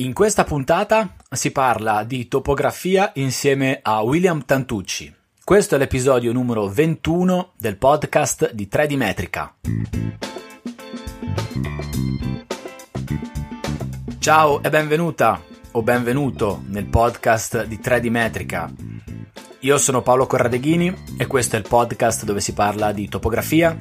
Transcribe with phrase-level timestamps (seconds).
[0.00, 5.14] In questa puntata si parla di topografia insieme a William Tantucci.
[5.44, 9.54] Questo è l'episodio numero 21 del podcast di 3D Metrica.
[14.18, 15.38] Ciao e benvenuta
[15.72, 18.72] o benvenuto nel podcast di 3D Metrica.
[19.58, 23.78] Io sono Paolo Corradeghini e questo è il podcast dove si parla di topografia,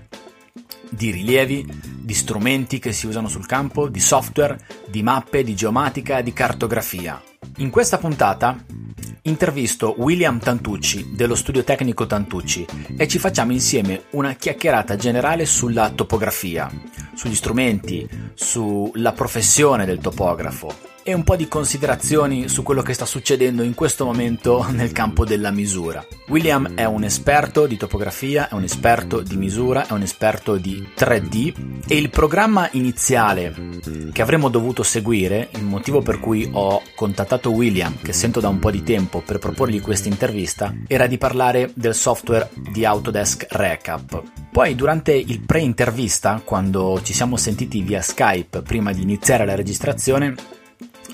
[0.90, 1.66] di rilievi,
[2.00, 4.58] di strumenti che si usano sul campo, di software,
[4.88, 7.22] di mappe, di geomatica di cartografia.
[7.58, 8.58] In questa puntata
[9.24, 12.66] intervisto William Tantucci dello studio tecnico Tantucci
[12.98, 16.70] e ci facciamo insieme una chiacchierata generale sulla topografia,
[17.14, 23.06] sugli strumenti, sulla professione del topografo e un po' di considerazioni su quello che sta
[23.06, 26.06] succedendo in questo momento nel campo della misura.
[26.28, 30.88] William è un esperto di topografia, è un esperto di misura, è un esperto di
[30.96, 31.54] 3D
[31.88, 33.54] e il programma iniziale
[34.12, 38.60] che avremmo dovuto seguire, il motivo per cui ho contattato William, che sento da un
[38.60, 44.22] po' di tempo per proporgli questa intervista, era di parlare del software di Autodesk Recap.
[44.52, 50.36] Poi durante il pre-intervista, quando ci siamo sentiti via Skype prima di iniziare la registrazione,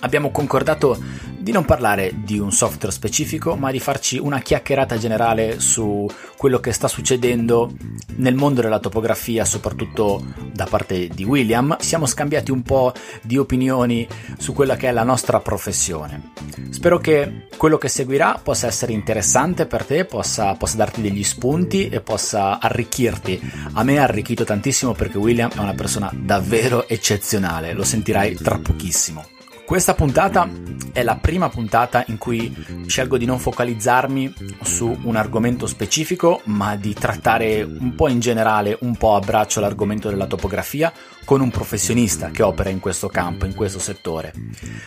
[0.01, 0.97] abbiamo concordato
[1.45, 6.59] di non parlare di un software specifico, ma di farci una chiacchierata generale su quello
[6.59, 7.71] che sta succedendo
[8.15, 11.77] nel mondo della topografia, soprattutto da parte di William.
[11.77, 14.07] Siamo scambiati un po' di opinioni
[14.39, 16.31] su quella che è la nostra professione.
[16.71, 21.89] Spero che quello che seguirà possa essere interessante per te, possa, possa darti degli spunti
[21.89, 23.39] e possa arricchirti.
[23.73, 28.57] A me ha arricchito tantissimo perché William è una persona davvero eccezionale, lo sentirai tra
[28.57, 29.34] pochissimo.
[29.66, 30.47] Questa puntata
[30.94, 36.75] è la prima puntata in cui scelgo di non focalizzarmi su un argomento specifico, ma
[36.75, 40.93] di trattare un po' in generale, un po' a braccio l'argomento della topografia
[41.25, 44.31] con un professionista che opera in questo campo, in questo settore.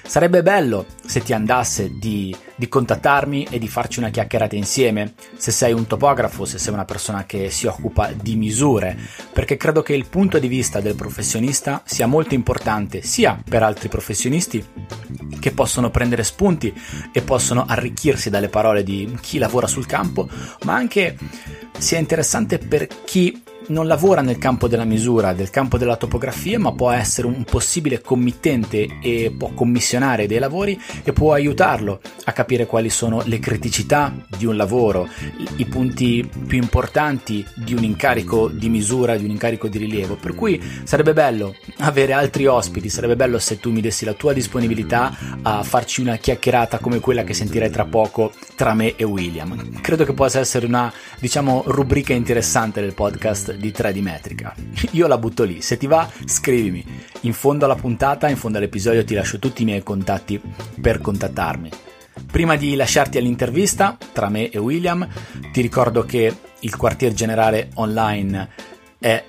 [0.06, 5.50] Sarebbe bello se ti andasse di, di contattarmi e di farci una chiacchierata insieme, se
[5.50, 8.97] sei un topografo, se sei una persona che si occupa di misure,
[9.32, 13.88] perché credo che il punto di vista del professionista sia molto importante sia per altri
[13.88, 14.65] professionisti
[15.41, 16.72] che possono prendere spunti
[17.12, 20.28] e possono arricchirsi dalle parole di chi lavora sul campo,
[20.62, 21.16] ma anche
[21.78, 26.73] sia interessante per chi non lavora nel campo della misura, del campo della topografia, ma
[26.73, 32.67] può essere un possibile committente e può commissionare dei lavori e può aiutarlo a capire
[32.67, 35.09] quali sono le criticità di un lavoro,
[35.57, 40.17] i punti più importanti di un incarico di misura, di un incarico di rilievo.
[40.17, 44.33] Per cui sarebbe bello avere altri ospiti, sarebbe bello se tu mi dessi la tua
[44.33, 49.81] disponibilità a farci una chiacchierata come quella che sentirai tra poco tra me e William.
[49.81, 54.55] Credo che possa essere una, diciamo, rubrica interessante del podcast di 3D metrica.
[54.93, 56.85] Io la butto lì, se ti va scrivimi.
[57.23, 60.41] In fondo alla puntata, in fondo all'episodio ti lascio tutti i miei contatti
[60.81, 61.71] per contattarmi.
[62.31, 65.07] Prima di lasciarti all'intervista tra me e William,
[65.53, 68.49] ti ricordo che il quartier generale online
[68.99, 69.25] è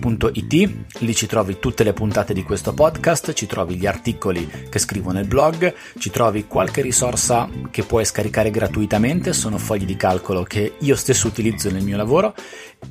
[0.00, 4.78] www.3dmetrica.it, lì ci trovi tutte le puntate di questo podcast, ci trovi gli articoli che
[4.78, 10.42] scrivo nel blog, ci trovi qualche risorsa che puoi scaricare gratuitamente, sono fogli di calcolo
[10.42, 12.34] che io stesso utilizzo nel mio lavoro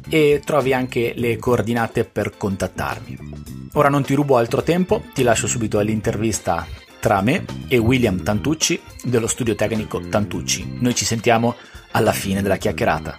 [0.10, 3.18] e trovi anche le coordinate per contattarmi.
[3.74, 6.66] Ora non ti rubo altro tempo, ti lascio subito all'intervista
[7.00, 10.78] tra me e William Tantucci dello studio tecnico Tantucci.
[10.80, 11.56] Noi ci sentiamo
[11.92, 13.16] alla fine della chiacchierata.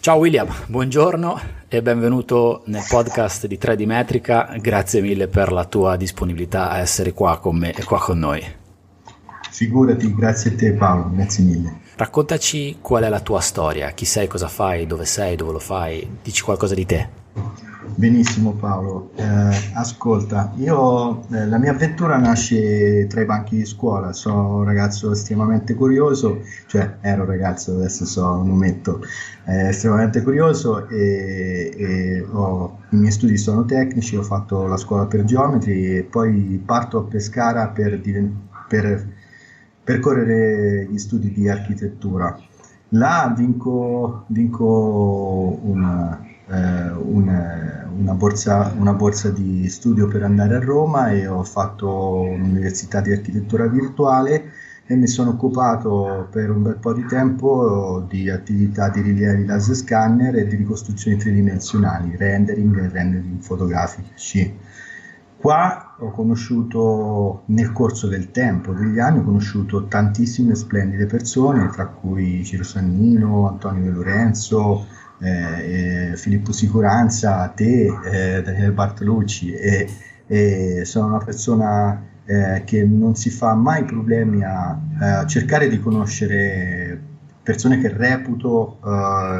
[0.00, 4.54] Ciao William, buongiorno e benvenuto nel podcast di 3D Metrica.
[4.60, 8.44] Grazie mille per la tua disponibilità a essere qua con me e qua con noi.
[9.50, 11.80] Figurati, grazie a te Paolo, grazie mille.
[11.96, 16.18] Raccontaci qual è la tua storia, chi sei, cosa fai, dove sei, dove lo fai,
[16.22, 17.08] dici qualcosa di te.
[17.94, 19.24] Benissimo Paolo, eh,
[19.74, 25.12] ascolta, io eh, la mia avventura nasce tra i banchi di scuola, sono un ragazzo
[25.12, 29.02] estremamente curioso, cioè ero ragazzo, adesso sono un ometto,
[29.44, 35.06] eh, estremamente curioso e, e ho, i miei studi sono tecnici, ho fatto la scuola
[35.06, 38.00] per geometri e poi parto a Pescara per,
[38.68, 39.08] per
[39.84, 42.36] percorrere gli studi di architettura.
[42.94, 51.10] Là vinco, vinco una una, una, borsa, una borsa di studio per andare a Roma
[51.10, 54.52] e ho fatto un'università di architettura virtuale
[54.86, 59.76] e mi sono occupato per un bel po' di tempo di attività di rilievi laser
[59.76, 64.54] scanner e di ricostruzioni tridimensionali, rendering e rendering fotografici.
[65.38, 71.86] Qua ho conosciuto nel corso del tempo, degli anni, ho conosciuto tantissime splendide persone, tra
[71.86, 74.86] cui Ciro Sannino, Antonio De Lorenzo,
[75.22, 79.88] eh, Filippo Sicuranza, te, eh, Daniele Bartolucci e,
[80.26, 84.78] e sono una persona eh, che non si fa mai problemi a,
[85.26, 87.00] cercare di conoscere
[87.42, 88.88] persone che reputo uh,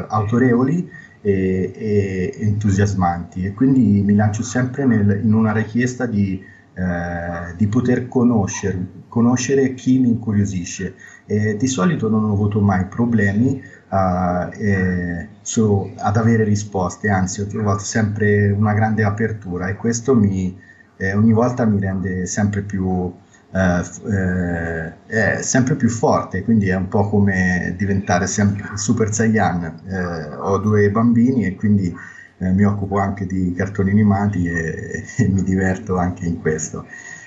[0.09, 0.89] autorevoli
[1.21, 6.43] e, e, entusiasmanti e quindi mi lancio sempre nel, in una richiesta di,
[6.73, 10.95] eh, di poter conoscere, conoscere chi mi incuriosisce.
[11.25, 17.41] E di solito non ho avuto mai problemi uh, eh, su, ad avere risposte, anzi
[17.41, 20.57] ho trovato sempre una grande apertura e questo mi,
[20.97, 23.11] eh, ogni volta mi rende sempre più
[23.53, 29.81] eh, eh, sempre più forte, quindi è un po' come diventare sempre Super Saiyan.
[29.87, 31.95] Eh, ho due bambini e quindi
[32.39, 36.85] eh, mi occupo anche di cartoni animati e, e mi diverto anche in questo.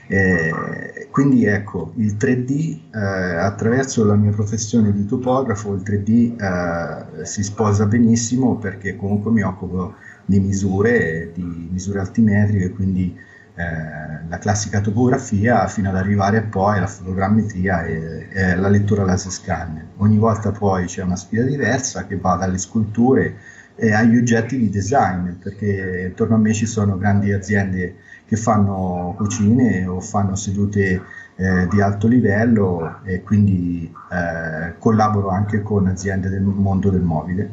[0.09, 7.43] Eh, quindi ecco, il 3D eh, attraverso la mia professione di topografo, il 3D si
[7.43, 9.95] sposa benissimo perché comunque mi occupo
[10.25, 13.17] di misure, di misure altimetriche, quindi
[13.59, 19.33] eh, la classica topografia fino ad arrivare poi alla fotogrammetria e, e alla lettura laser
[19.33, 19.87] scanner.
[19.97, 23.35] Ogni volta poi c'è una sfida diversa che va dalle sculture
[23.75, 29.15] e agli oggetti di design, perché intorno a me ci sono grandi aziende che fanno
[29.17, 31.03] cucine o fanno sedute
[31.37, 37.51] eh, di alto livello e quindi eh, collaboro anche con aziende del mondo del mobile.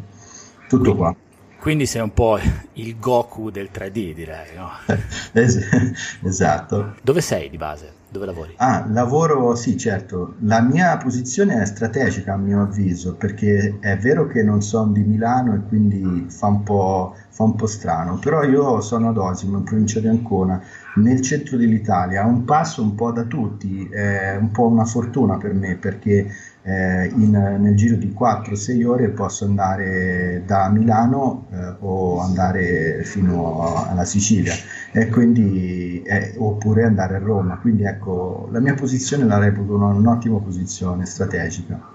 [0.68, 1.16] Tutto qua.
[1.60, 2.38] Quindi sei un po'
[2.74, 4.70] il Goku del 3D, direi, no?
[6.24, 6.96] esatto.
[7.02, 8.02] Dove sei di base?
[8.14, 8.54] Dove lavori?
[8.58, 10.36] Ah, lavoro, sì, certo.
[10.42, 15.02] La mia posizione è strategica a mio avviso, perché è vero che non sono di
[15.02, 19.58] Milano e quindi fa un po', fa un po strano, però io sono ad Osimo,
[19.58, 20.62] in provincia di Ancona,
[20.98, 25.56] nel centro dell'Italia, un passo un po' da tutti, è un po' una fortuna per
[25.56, 26.28] me, perché
[26.64, 33.86] eh, in, nel giro di 4-6 ore posso andare da Milano eh, o andare fino
[33.86, 34.54] alla Sicilia
[34.92, 37.58] e quindi, eh, oppure andare a Roma.
[37.58, 41.92] Quindi ecco, la mia posizione la reputo un'ottima posizione strategica.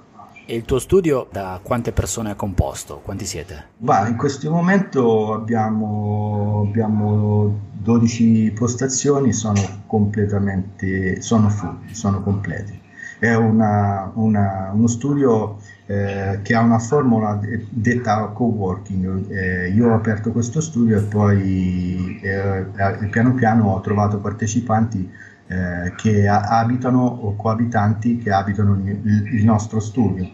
[0.50, 3.00] E il tuo studio da quante persone è composto?
[3.04, 3.66] Quanti siete?
[3.76, 12.86] Bah, in questo momento abbiamo, abbiamo 12 postazioni, sono completamente, sono full, sono completi
[13.18, 19.30] è una, una, uno studio eh, che ha una formula detta co-working.
[19.30, 25.10] Eh, io ho aperto questo studio e poi eh, eh piano piano ho trovato partecipanti
[25.48, 30.30] eh, che abitano o coabitanti che abitano il, il nostro studio.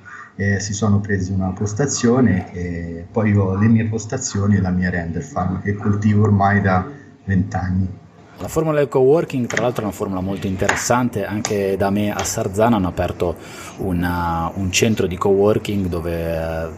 [0.58, 5.22] si sono presi una postazione e poi ho le mie postazioni e la mia render
[5.22, 6.84] farm che coltivo ormai da
[7.24, 8.02] vent'anni.
[8.38, 11.24] La formula del coworking, tra l'altro, è una formula molto interessante.
[11.24, 13.36] Anche da me a Sarzana hanno aperto
[13.76, 16.68] una, un centro di coworking dove eh,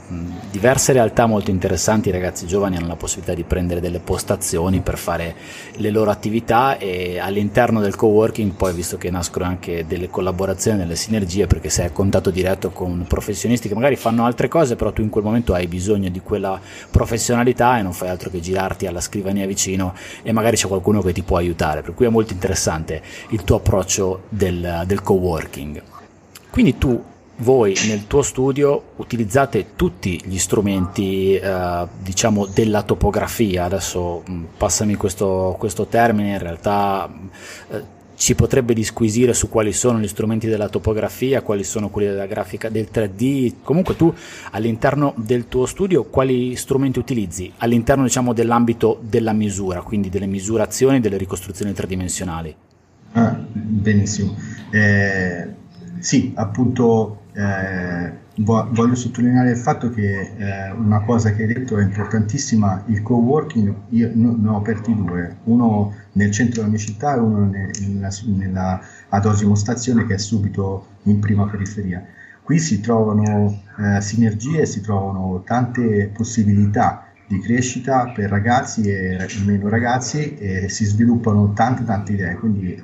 [0.50, 4.98] diverse realtà molto interessanti, i ragazzi giovani hanno la possibilità di prendere delle postazioni per
[4.98, 5.34] fare
[5.76, 10.94] le loro attività e all'interno del coworking poi, visto che nascono anche delle collaborazioni, delle
[10.94, 15.00] sinergie, perché sei a contatto diretto con professionisti che magari fanno altre cose, però tu
[15.00, 16.60] in quel momento hai bisogno di quella
[16.90, 21.12] professionalità e non fai altro che girarti alla scrivania vicino e magari c'è qualcuno che
[21.14, 25.82] ti può aiutare aiutare, per cui è molto interessante il tuo approccio del, del co-working.
[26.50, 27.02] Quindi tu
[27.40, 34.94] voi nel tuo studio utilizzate tutti gli strumenti eh, diciamo della topografia adesso mm, passami
[34.94, 37.10] questo, questo, termine in realtà
[37.68, 42.26] eh, ci potrebbe disquisire su quali sono gli strumenti della topografia, quali sono quelli della
[42.26, 43.56] grafica del 3D.
[43.62, 44.12] Comunque tu
[44.50, 47.52] all'interno del tuo studio quali strumenti utilizzi?
[47.58, 52.54] All'interno diciamo dell'ambito della misura, quindi delle misurazioni delle ricostruzioni tridimensionali.
[53.12, 54.34] Ah, benissimo.
[54.70, 55.48] Eh,
[55.98, 61.82] sì, appunto eh, voglio sottolineare il fatto che eh, una cosa che hai detto è
[61.82, 67.18] importantissima, il co-working, io ne ho aperti due, uno nel centro della mia città e
[67.18, 72.02] uno nella, nella ad Osimo Stazione che è subito in prima periferia.
[72.42, 79.68] Qui si trovano eh, sinergie, si trovano tante possibilità di crescita per ragazzi e meno
[79.68, 82.80] ragazzi e si sviluppano tante tante idee, quindi eh,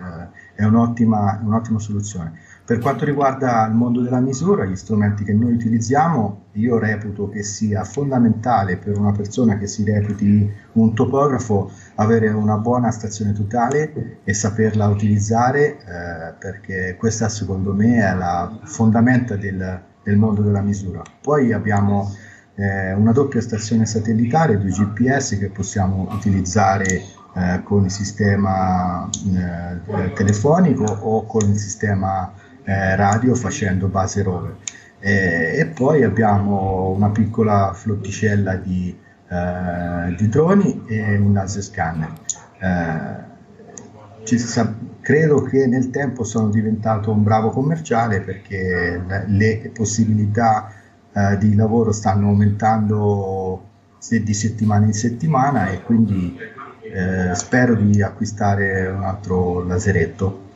[0.54, 2.32] è un'ottima, un'ottima soluzione.
[2.72, 7.42] Per quanto riguarda il mondo della misura, gli strumenti che noi utilizziamo, io reputo che
[7.42, 14.20] sia fondamentale per una persona che si reputi un topografo avere una buona stazione totale
[14.24, 20.62] e saperla utilizzare, eh, perché questa secondo me è la fondamenta del, del mondo della
[20.62, 21.02] misura.
[21.20, 22.10] Poi abbiamo
[22.54, 26.86] eh, una doppia stazione satellitare, due GPS che possiamo utilizzare
[27.34, 32.32] eh, con il sistema eh, telefonico o con il sistema
[32.64, 34.56] eh, radio facendo base rover.
[34.98, 38.96] Eh, e poi abbiamo una piccola flotticella di,
[39.28, 42.12] eh, di droni e un laser scanner.
[42.60, 50.72] Eh, sa, credo che nel tempo sono diventato un bravo commerciale perché le, le possibilità
[51.12, 53.70] eh, di lavoro stanno aumentando
[54.08, 56.36] di settimana in settimana e quindi
[56.82, 60.50] eh, spero di acquistare un altro laseretto.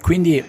[0.00, 0.44] Quindi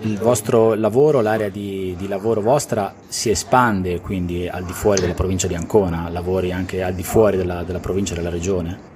[0.00, 5.14] il vostro lavoro, l'area di, di, lavoro vostra si espande quindi al di fuori della
[5.14, 8.92] provincia di Ancona, lavori anche al di fuori della, della provincia della regione?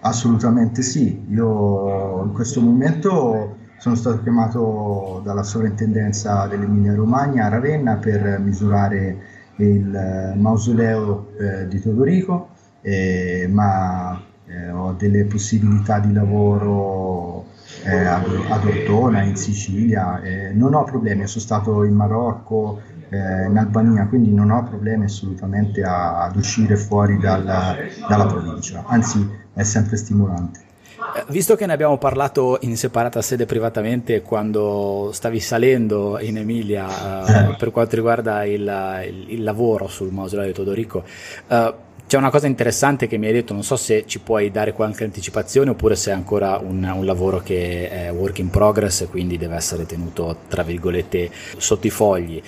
[0.00, 7.96] Assolutamente sì, io in questo momento sono stato chiamato dalla sovrintendenza dell'Emilia Romagna a Ravenna
[7.96, 9.18] per misurare
[9.56, 17.46] il mausoleo eh, di Todorico, eh, ma eh, ho delle possibilità di lavoro
[17.84, 23.56] eh, ad, Ortona, in Sicilia, eh, non ho problemi, sono stato in Marocco, eh, in
[23.56, 27.76] Albania, quindi non ho problemi assolutamente a, ad uscire fuori dalla,
[28.08, 30.68] dalla provincia, anzi è sempre stimolante.
[31.16, 37.50] Eh, visto che ne abbiamo parlato in separata sede privatamente quando stavi salendo in Emilia
[37.50, 38.60] eh, per quanto riguarda il,
[39.06, 41.02] il, il, lavoro sul mausoleo di Todorico,
[41.48, 41.74] eh,
[42.10, 45.04] c'è una cosa interessante che mi hai detto, non so se ci puoi dare qualche
[45.04, 49.38] anticipazione oppure se è ancora un, un lavoro che è work in progress e quindi
[49.38, 52.42] deve essere tenuto tra virgolette sotto i fogli.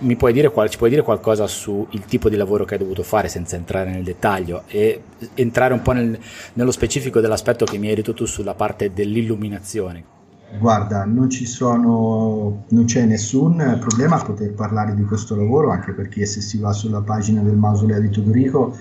[0.00, 3.28] Mi puoi dire, ci puoi dire qualcosa sul tipo di lavoro che hai dovuto fare
[3.28, 5.00] senza entrare nel dettaglio e
[5.34, 6.18] entrare un po' nel,
[6.54, 10.17] nello specifico dell'aspetto che mi hai detto tu sulla parte dell'illuminazione?
[10.56, 16.24] Guarda, non sono, non c'è nessun problema a poter parlare di questo lavoro, anche perché
[16.24, 18.74] se si va sulla pagina del mausoleo di Todorico,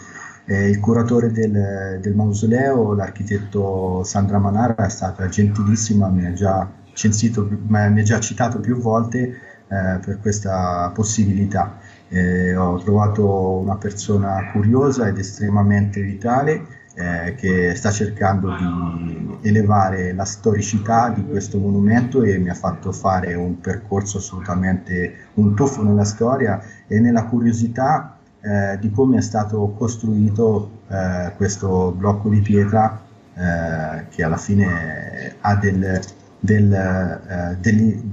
[0.45, 6.71] eh, il curatore del, del, mausoleo, l'architetto Sandra Manara, è stata gentilissima, mi ha già,
[6.93, 9.19] censito, mi ha già citato più volte
[9.67, 11.79] eh, per questa possibilità.
[12.07, 20.13] Eh, ho trovato una persona curiosa ed estremamente vitale eh, che sta cercando di elevare
[20.13, 25.83] la storicità di questo monumento e mi ha fatto fare un percorso assolutamente, un tuffo
[25.83, 32.41] nella storia e nella curiosità eh, di come è stato costruito eh, questo blocco di
[32.41, 32.99] pietra
[33.35, 35.99] eh, che alla fine ha del,
[36.39, 38.11] del, eh, degli,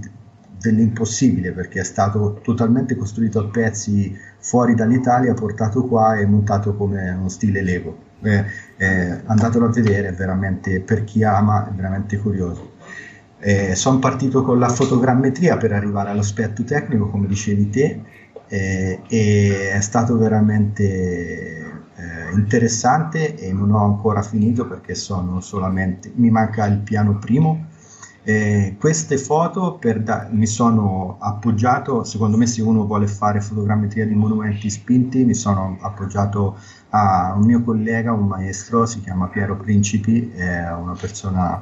[0.60, 7.10] dell'impossibile perché è stato totalmente costruito a pezzi fuori dall'Italia, portato qua e montato come
[7.10, 8.12] uno stile Lego.
[8.22, 8.44] Eh,
[8.76, 12.72] eh, andatelo a vedere, veramente per chi ama è veramente curioso.
[13.38, 18.00] Eh, sono partito con la fotogrammetria per arrivare all'aspetto tecnico, come dicevi te,
[18.48, 21.64] eh, e è stato veramente
[21.96, 27.66] eh, interessante e non ho ancora finito perché sono solamente, mi manca il piano primo.
[28.26, 34.14] Eh, queste foto da, mi sono appoggiato, secondo me se uno vuole fare fotogrammetria di
[34.14, 36.56] monumenti spinti, mi sono appoggiato
[36.96, 41.60] a un mio collega, un maestro, si chiama Piero Principi, è una persona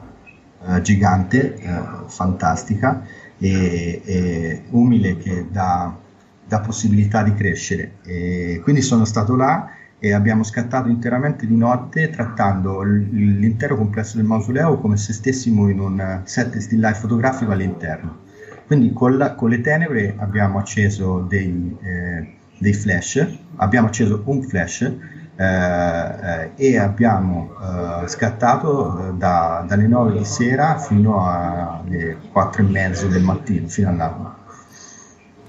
[0.66, 3.02] eh, gigante, eh, fantastica
[3.38, 5.96] e, e, umile che dà,
[6.46, 7.94] dà, possibilità di crescere.
[8.04, 14.26] E quindi sono stato là e abbiamo scattato interamente di notte trattando l'intero complesso del
[14.26, 18.18] mausoleo come se stessimo in un set still life fotografico all'interno.
[18.66, 24.42] Quindi con, la, con le tenebre abbiamo acceso dei, eh, dei flash, abbiamo acceso un
[24.42, 24.92] flash
[25.42, 32.62] eh, eh, e abbiamo eh, scattato eh, da, dalle 9 di sera fino alle 4
[32.62, 34.36] e mezzo del mattino, fino all'alba.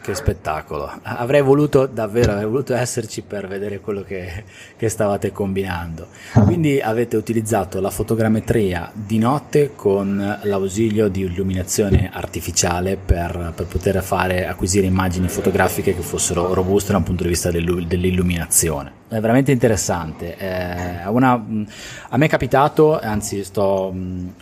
[0.01, 0.91] Che spettacolo!
[1.03, 4.43] Avrei voluto davvero, avrei voluto esserci per vedere quello che,
[4.75, 6.07] che, stavate combinando.
[6.43, 14.03] Quindi avete utilizzato la fotogrammetria di notte con l'ausilio di illuminazione artificiale per, per poter
[14.03, 20.35] fare, acquisire immagini fotografiche che fossero robuste dal punto di vista dell'illuminazione è veramente interessante.
[20.37, 23.93] Eh, una, a me è capitato, anzi sto,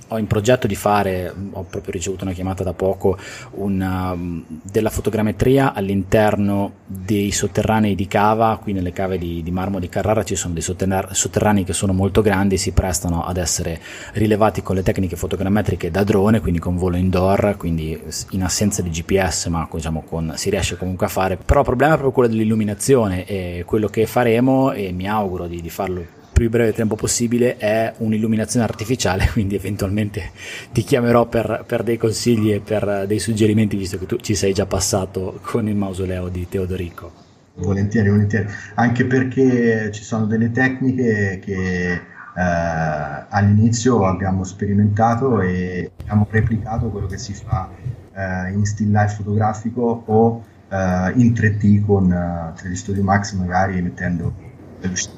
[0.08, 3.18] ho in progetto di fare, ho proprio ricevuto una chiamata da poco,
[3.52, 9.90] una, della fotogrammetria all'interno dei sotterranei di cava, qui nelle cave di, di marmo di
[9.90, 13.82] Carrara ci sono dei sotterranei che sono molto grandi, si prestano ad essere
[14.14, 18.00] rilevati con le tecniche fotogrammetriche da drone, quindi con volo indoor, quindi
[18.32, 21.38] in assenza di GPS, ma diciamo con, si riesce comunque a fare.
[21.38, 25.62] Però il problema è proprio quello dell'illuminazione e quello che faremo e mi auguro di,
[25.62, 30.32] di farlo più breve tempo possibile è un'illuminazione artificiale, quindi eventualmente
[30.72, 34.52] ti chiamerò per, per, dei consigli e per dei suggerimenti, visto che tu ci sei
[34.52, 37.12] già passato con il mausoleo di Teodorico.
[37.56, 42.02] Volentieri, volentieri, anche perché ci sono delle tecniche che eh,
[42.34, 47.70] all'inizio abbiamo sperimentato e abbiamo replicato quello che si fa
[48.16, 53.82] eh, in still life fotografico o eh, in 3D con 3D eh, Studio Max magari
[53.82, 54.41] mettendo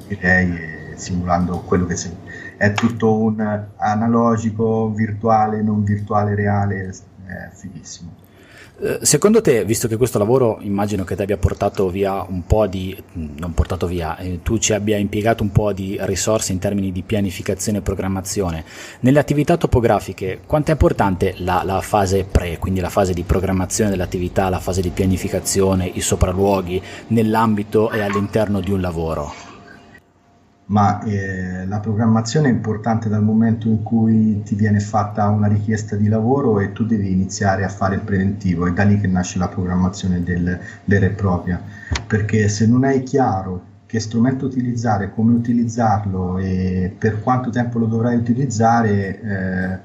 [0.08, 1.96] direi simulando quello che
[2.56, 6.88] è tutto un analogico, virtuale, non virtuale, reale,
[7.26, 8.22] è fighissimo.
[8.76, 12.66] Eh, secondo te, visto che questo lavoro immagino che ti abbia portato via un po'
[12.66, 16.90] di, non portato via, eh, tu ci abbia impiegato un po' di risorse in termini
[16.90, 18.64] di pianificazione e programmazione,
[19.00, 23.90] nelle attività topografiche quanto è importante la, la fase pre, quindi la fase di programmazione
[23.90, 29.53] dell'attività, la fase di pianificazione, i sopralluoghi nell'ambito e all'interno di un lavoro?
[30.66, 35.94] Ma eh, la programmazione è importante dal momento in cui ti viene fatta una richiesta
[35.94, 39.38] di lavoro e tu devi iniziare a fare il preventivo, è da lì che nasce
[39.38, 41.60] la programmazione del, vera e propria,
[42.06, 47.86] perché se non hai chiaro che strumento utilizzare, come utilizzarlo e per quanto tempo lo
[47.86, 49.78] dovrai utilizzare, eh,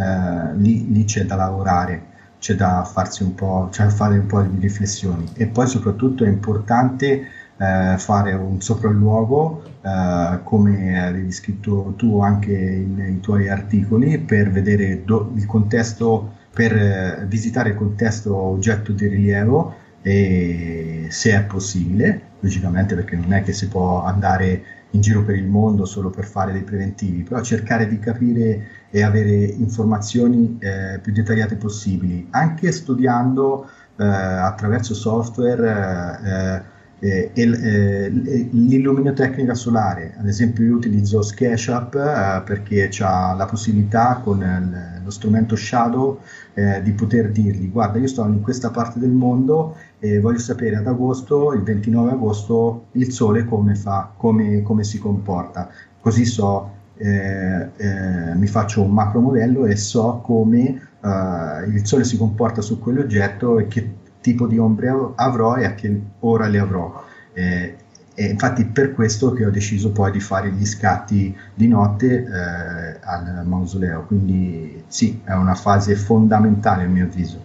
[0.00, 2.02] eh, lì, lì, c'è da lavorare,
[2.38, 5.28] c'è da farsi un po', cioè fare un po' di riflessioni.
[5.34, 7.26] E poi soprattutto è importante
[7.58, 15.04] eh, fare un sopralluogo eh, come avevi scritto tu anche nei tuoi articoli per vedere
[15.04, 22.26] do, il contesto per eh, visitare il contesto oggetto di rilievo e se è possibile
[22.40, 26.24] logicamente perché non è che si può andare in giro per il mondo solo per
[26.24, 32.72] fare dei preventivi, però cercare di capire e avere informazioni eh, più dettagliate possibili, anche
[32.72, 36.64] studiando eh, attraverso software
[37.00, 44.40] eh, eh, l'illuminotecnica solare, ad esempio io utilizzo SketchUp eh, perché ha la possibilità con
[44.40, 46.18] il, lo strumento Shadow
[46.54, 50.76] eh, di poter dirgli guarda io sto in questa parte del mondo e voglio sapere
[50.76, 56.70] ad agosto, il 29 agosto, il sole come, fa, come, come si comporta, così so,
[56.96, 62.80] eh, eh, mi faccio un macro modello e so come il sole si comporta su
[62.80, 67.04] quell'oggetto e che tipo di ombre avrò e a che ora le avrò.
[67.32, 67.76] Eh,
[68.14, 72.98] e infatti per questo che ho deciso poi di fare gli scatti di notte eh,
[73.00, 77.40] al mausoleo, quindi sì, è una fase fondamentale a mio avviso.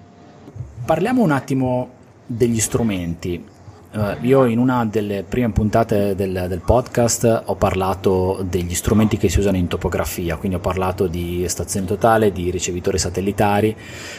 [0.84, 1.89] Parliamo un attimo
[2.26, 3.53] degli strumenti.
[3.93, 9.29] Uh, io in una delle prime puntate del, del, podcast ho parlato degli strumenti che
[9.29, 13.75] si usano in topografia, quindi ho parlato di stazione totale, di ricevitori satellitari,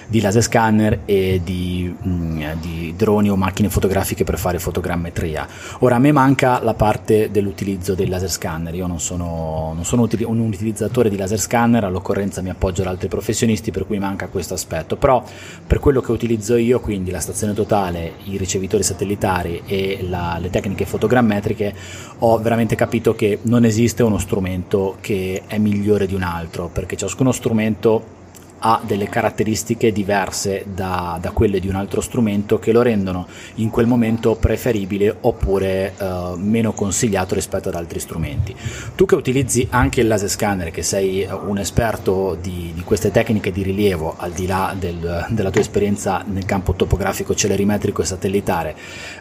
[0.07, 5.45] di laser scanner e di, mh, mm, di droni o macchine fotografiche per fare fotogrammetria.
[5.81, 10.09] Ora a me manca la parte dell'utilizzo dei laser scanner, io non sono, non sono
[10.27, 14.55] un utilizzatore di laser scanner, all'occorrenza mi appoggio ad altri professionisti per cui manca questo
[14.55, 15.25] aspetto, però
[15.67, 20.51] per quello che utilizzo io, quindi la stazione totale, i ricevitori satellitari e la, le
[20.51, 21.75] tecniche fotogrammetriche
[22.19, 26.97] ho veramente capito che non esiste uno strumento che è migliore di un altro perché
[26.97, 28.23] ciascuno strumento
[28.67, 33.69] ha delle caratteristiche diverse da, da, quelle di un altro strumento che lo rendono in
[33.69, 38.57] quel momento preferibile oppure uh, meno consigliato rispetto ad altri strumenti.
[38.95, 43.53] Tu che utilizzi anche il laser scanner, che sei un esperto di, di queste tecniche
[43.53, 48.77] di rilievo, al di là del, della tua esperienza nel campo topografico, celerimetrico e satellitare,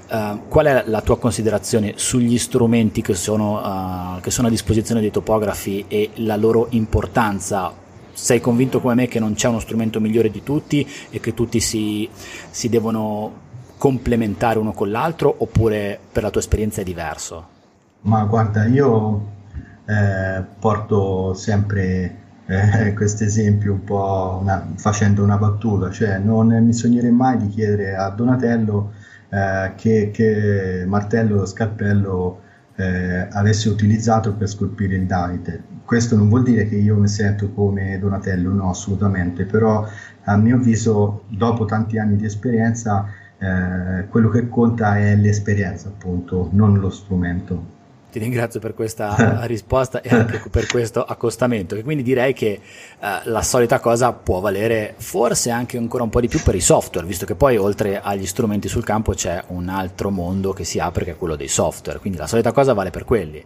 [0.09, 5.01] uh, qual è la tua considerazione sugli strumenti che sono, uh, che sono a disposizione
[5.01, 7.81] dei topografi e la loro importanza
[8.13, 11.59] sei convinto come me che non c'è uno strumento migliore di tutti e che tutti
[11.59, 12.07] si,
[12.49, 13.41] si devono
[13.77, 17.47] complementare uno con l'altro oppure per la tua esperienza è diverso?
[18.01, 19.31] Ma guarda, io
[19.85, 26.73] eh, porto sempre eh, questo esempio un po' una, facendo una battuta, cioè non mi
[26.73, 28.93] sognerei mai di chiedere a Donatello
[29.29, 32.41] eh, che, che martello o scalpello
[32.75, 35.72] eh, avesse utilizzato per scolpire il Davide.
[35.85, 39.85] Questo non vuol dire che io mi sento come Donatello, no, assolutamente, però
[40.23, 46.49] a mio avviso, dopo tanti anni di esperienza, eh, quello che conta è l'esperienza, appunto,
[46.51, 47.71] non lo strumento.
[48.09, 51.75] Ti ringrazio per questa risposta e anche per questo accostamento.
[51.75, 52.59] E quindi direi che eh,
[53.23, 57.07] la solita cosa può valere forse anche ancora un po' di più per i software,
[57.07, 61.03] visto che poi oltre agli strumenti sul campo c'è un altro mondo che si apre
[61.03, 61.99] che è quello dei software.
[61.99, 63.43] Quindi la solita cosa vale per quelli.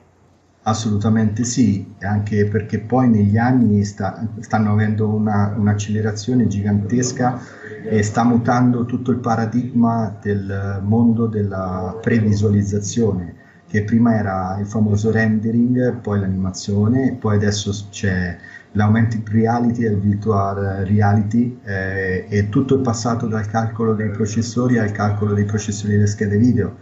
[0.67, 7.39] Assolutamente sì, anche perché poi negli anni sta, stanno avendo una, un'accelerazione gigantesca
[7.84, 15.10] e sta mutando tutto il paradigma del mondo della previsualizzazione che prima era il famoso
[15.10, 18.36] rendering, poi l'animazione, poi adesso c'è
[18.73, 24.77] l'augmented reality e il virtual reality eh, e tutto è passato dal calcolo dei processori
[24.77, 26.75] al calcolo dei processori delle schede video.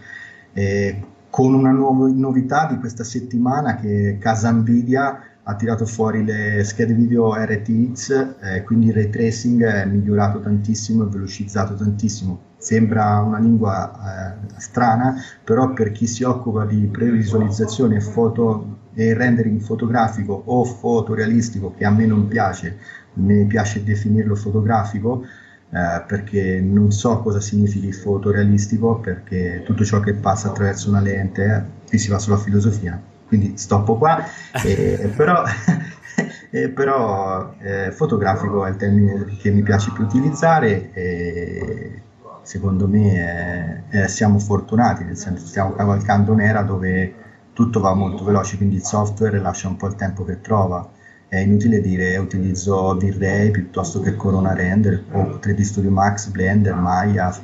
[0.53, 1.03] Eh,
[1.35, 6.93] con una nuova novità di questa settimana che Casa Nvidia ha tirato fuori le schede
[6.93, 12.39] video RTX, eh, quindi il ray tracing è migliorato tantissimo e velocizzato tantissimo.
[12.55, 19.59] Sembra una lingua eh, strana, però per chi si occupa di previsualizzazione foto e rendering
[19.59, 22.77] fotografico o fotorealistico, che a me non piace,
[23.15, 25.25] mi piace definirlo fotografico,
[25.69, 31.43] eh, perché non so cosa significhi fotorealistico, perché tutto ciò che passa attraverso una lente,
[31.43, 34.23] eh, qui si va sulla filosofia, quindi stoppo qua,
[34.63, 35.43] eh, però,
[36.73, 42.01] però eh, fotografico è il termine che mi piace più utilizzare e
[42.43, 47.13] secondo me siamo fortunati, nel senso stiamo cavalcando un'era dove
[47.53, 50.87] tutto va molto veloce, quindi il software lascia un po' il tempo che trova
[51.35, 57.37] è inutile dire utilizzo V-Ray piuttosto che Corona Render o 3D Studio Max, Blender, Maya,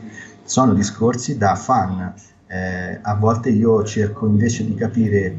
[0.44, 2.14] sono discorsi da fan.
[2.48, 5.36] Eh, a volte io cerco invece di capire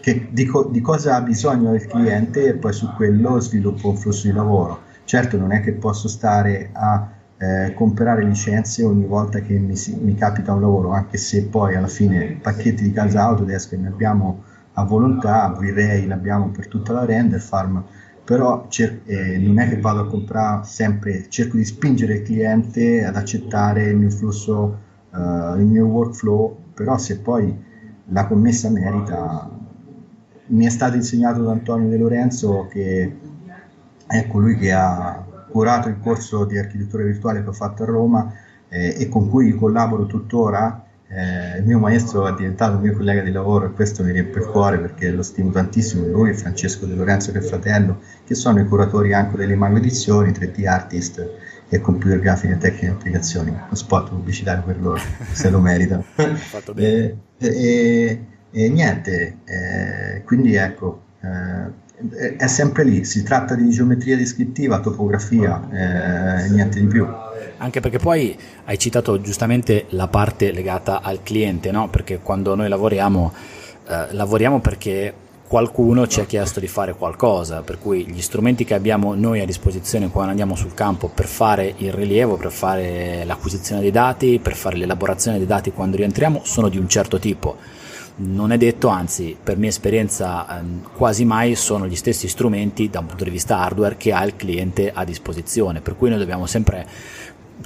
[0.00, 3.96] che, di, co- di, cosa ha bisogno il cliente e poi su quello sviluppo un
[3.96, 4.80] flusso di lavoro.
[5.04, 10.14] Certo non è che posso stare a eh, comprare licenze ogni volta che mi, mi,
[10.14, 14.44] capita un lavoro, anche se poi alla fine pacchetti di casa Autodesk ne abbiamo
[14.80, 17.82] a volontà, V-Ray l'abbiamo per tutta la render farm,
[18.24, 23.04] però cer- eh, non è che vado a comprare sempre, cerco di spingere il cliente
[23.04, 24.78] ad accettare il mio flusso,
[25.10, 27.54] uh, il mio workflow, però se poi
[28.06, 29.50] la commessa merita,
[30.46, 33.16] mi è stato insegnato da Antonio De Lorenzo che
[34.06, 38.32] è colui che ha curato il corso di architettura virtuale che ho fatto a Roma
[38.68, 43.20] eh, e con cui collaboro tuttora eh, il mio maestro è diventato un mio collega
[43.20, 46.94] di lavoro e questo mi riempie il cuore perché lo stimo tantissimo, lui Francesco De
[46.94, 51.28] Lorenzo che è fratello, che sono i curatori anche delle Mango Edizioni, 3D Artist
[51.68, 53.50] e Computer Graphic e Tecniche e Applicazioni.
[53.50, 55.00] Uno spot pubblicitario per loro,
[55.32, 56.04] se lo meritano.
[56.76, 64.16] e, e, e, niente, eh, quindi ecco, eh, è sempre lì, si tratta di geometria
[64.16, 67.04] descrittiva, topografia, eh, niente di più
[67.60, 71.88] anche perché poi hai citato giustamente la parte legata al cliente, no?
[71.88, 73.32] perché quando noi lavoriamo,
[73.86, 75.12] eh, lavoriamo perché
[75.46, 79.44] qualcuno ci ha chiesto di fare qualcosa, per cui gli strumenti che abbiamo noi a
[79.44, 84.54] disposizione quando andiamo sul campo per fare il rilievo, per fare l'acquisizione dei dati, per
[84.54, 87.56] fare l'elaborazione dei dati quando rientriamo, sono di un certo tipo.
[88.22, 93.00] Non è detto, anzi, per mia esperienza, ehm, quasi mai sono gli stessi strumenti da
[93.00, 96.46] un punto di vista hardware che ha il cliente a disposizione, per cui noi dobbiamo
[96.46, 96.86] sempre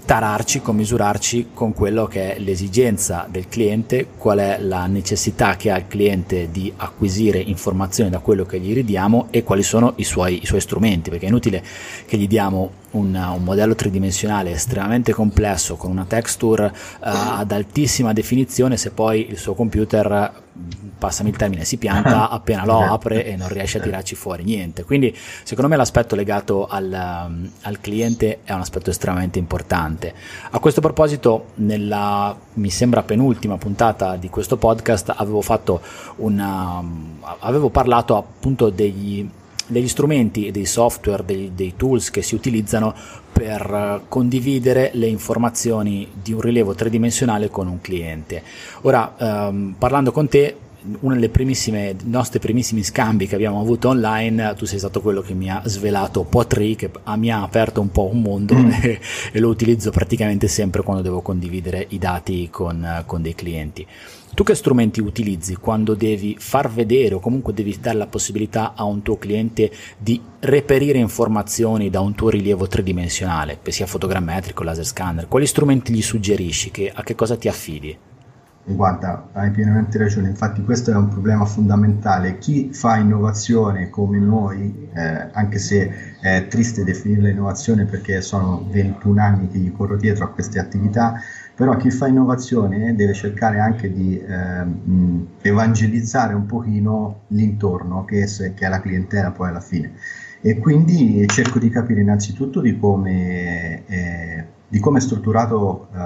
[0.04, 5.76] tararci, commisurarci con quello che è l'esigenza del cliente, qual è la necessità che ha
[5.76, 10.42] il cliente di acquisire informazioni da quello che gli ridiamo e quali sono i suoi,
[10.42, 11.62] i suoi strumenti, perché è inutile
[12.06, 18.12] che gli diamo un, un, modello tridimensionale estremamente complesso con una texture uh, ad altissima
[18.12, 20.42] definizione se poi il suo computer
[20.96, 24.84] passami il termine, si pianta appena lo apre e non riesce a tirarci fuori niente.
[24.84, 30.14] Quindi secondo me l'aspetto legato al, um, al cliente è un aspetto estremamente importante.
[30.50, 35.80] A questo proposito, nella mi sembra penultima puntata di questo podcast avevo fatto
[36.16, 36.82] una,
[37.40, 39.28] avevo parlato appunto degli
[39.66, 42.94] degli strumenti, dei software, dei, dei, tools che si utilizzano
[43.32, 48.42] per condividere le informazioni di un rilievo tridimensionale con un cliente.
[48.82, 50.56] Ora, ehm, parlando con te,
[51.00, 55.50] uno dei nostri primissimi scambi che abbiamo avuto online, tu sei stato quello che mi
[55.50, 58.70] ha svelato Potri, che mi ha aperto un po' un mondo mm.
[58.70, 59.00] e,
[59.32, 63.86] e, lo utilizzo praticamente sempre quando devo condividere i dati con, con dei clienti.
[64.34, 68.82] Tu che strumenti utilizzi quando devi far vedere o comunque devi dare la possibilità a
[68.82, 75.28] un tuo cliente di reperire informazioni da un tuo rilievo tridimensionale, sia fotogrammetrico, laser scanner?
[75.28, 76.72] Quali strumenti gli suggerisci?
[76.72, 77.96] Che, a che cosa ti affidi?
[78.66, 82.38] Guarda, hai pienamente ragione, infatti questo è un problema fondamentale.
[82.38, 89.20] Chi fa innovazione come noi, eh, anche se è triste definirla innovazione perché sono 21
[89.20, 91.20] anni che gli corro dietro a queste attività,
[91.54, 94.66] però chi fa innovazione deve cercare anche di eh,
[95.40, 99.92] evangelizzare un pochino l'intorno, che è, che è la clientela poi alla fine.
[100.40, 105.96] E quindi cerco di capire innanzitutto di come, eh, di come è strutturato uh,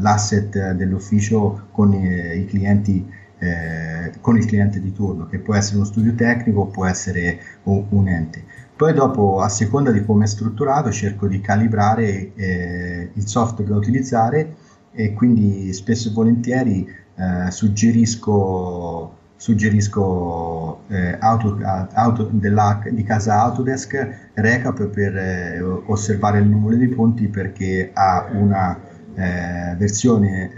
[0.00, 5.76] l'asset dell'ufficio con i, i clienti eh, con il cliente di turno, che può essere
[5.76, 8.44] uno studio tecnico, può essere un, un ente.
[8.76, 13.76] Poi dopo, a seconda di come è strutturato, cerco di calibrare eh, il software da
[13.76, 14.54] utilizzare
[14.92, 24.30] e quindi spesso e volentieri eh, suggerisco, suggerisco eh, auto, auto della, di casa Autodesk
[24.34, 28.78] Recap per eh, osservare il numero dei punti perché ha una
[29.14, 30.50] eh, versione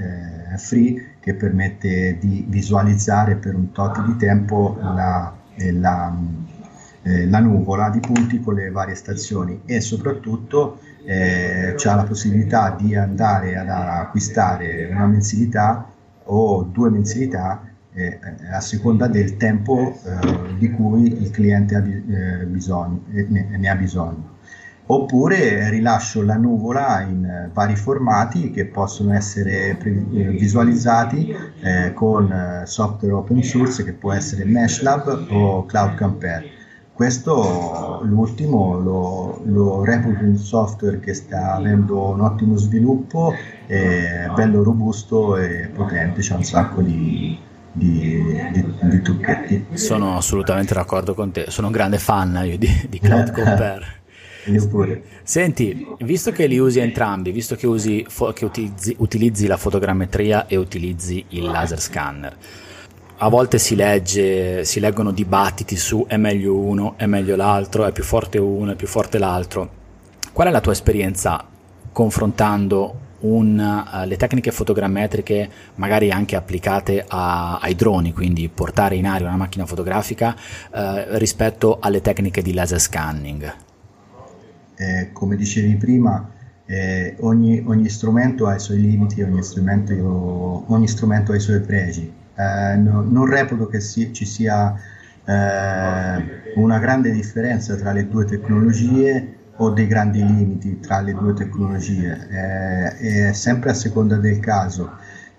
[0.53, 5.35] eh, free che permette di visualizzare per un tot di tempo la,
[5.73, 6.17] la,
[7.03, 9.63] la nuvola di punti con le varie stazioni.
[9.65, 15.91] E soprattutto eh, ha la possibilità di andare ad acquistare una mensilità
[16.25, 17.63] o due mensilità
[17.93, 18.19] eh,
[18.51, 23.69] a seconda del tempo eh, di cui il cliente ha eh, bisogno, eh, ne, ne,
[23.69, 24.33] ha bisogno.
[24.87, 31.35] Oppure rilascio la nuvola in eh, vari formati che possono essere visualizzati
[31.95, 36.63] con software open source che può essere MeshLab o Cloud Compare
[36.95, 43.35] questo, l'ultimo, lo, lo, reputo un software che sta avendo un ottimo sviluppo,
[43.67, 47.37] è bello robusto e potente, c'è un sacco di,
[47.73, 49.67] di, di, di trucchetti.
[49.73, 54.03] Sono assolutamente d'accordo con te, sono un grande fan io di, di Cloud Compare.
[55.23, 60.57] Senti, visto che li usi entrambi, visto che, usi, che utilizzi, utilizzi la fotogrammetria e
[60.57, 62.37] utilizzi il laser scanner,
[63.25, 67.93] a volte si legge, si leggono dibattiti su è meglio uno, è meglio l'altro, è
[67.93, 69.71] più forte uno, è più forte l'altro.
[70.31, 71.43] Qual è la tua esperienza
[71.91, 79.07] confrontando un, uh, le tecniche fotogrammetriche magari anche applicate a, ai droni, quindi portare in
[79.07, 80.37] aria una macchina fotografica
[80.73, 83.55] uh, rispetto alle tecniche di laser scanning?
[84.75, 86.31] Eh, come dicevi prima,
[86.67, 91.61] eh, ogni, ogni, strumento ha i suoi limiti, ogni strumento, ogni strumento ha i suoi
[91.61, 94.75] pregi eh, no, non reputo che si, ci sia
[95.25, 101.33] eh, una grande differenza tra le due tecnologie o dei grandi limiti tra le due
[101.33, 104.91] tecnologie, eh, è sempre a seconda del caso.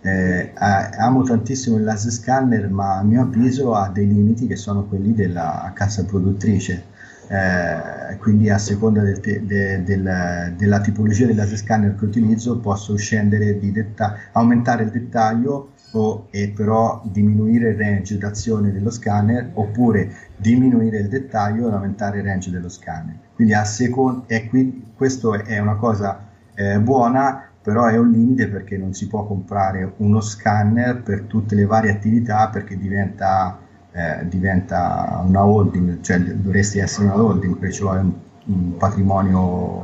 [0.02, 4.86] Eh, amo tantissimo il laser scanner, ma a mio avviso ha dei limiti che sono
[4.86, 6.94] quelli della casa produttrice.
[7.28, 12.60] Eh, quindi a seconda del te, de, del, della tipologia del laser scanner che utilizzo
[12.60, 18.92] posso scendere di detta- aumentare il dettaglio o, e però diminuire il range d'azione dello
[18.92, 23.16] scanner oppure diminuire il dettaglio e aumentare il range dello scanner.
[23.34, 26.20] Quindi a seconda, e qui, questo è una cosa
[26.54, 31.56] eh, buona, però è un limite perché non si può comprare uno scanner per tutte
[31.56, 33.58] le varie attività perché diventa,
[33.92, 38.12] eh, diventa una holding, cioè dovresti essere una holding perché ci un,
[38.46, 39.84] un patrimonio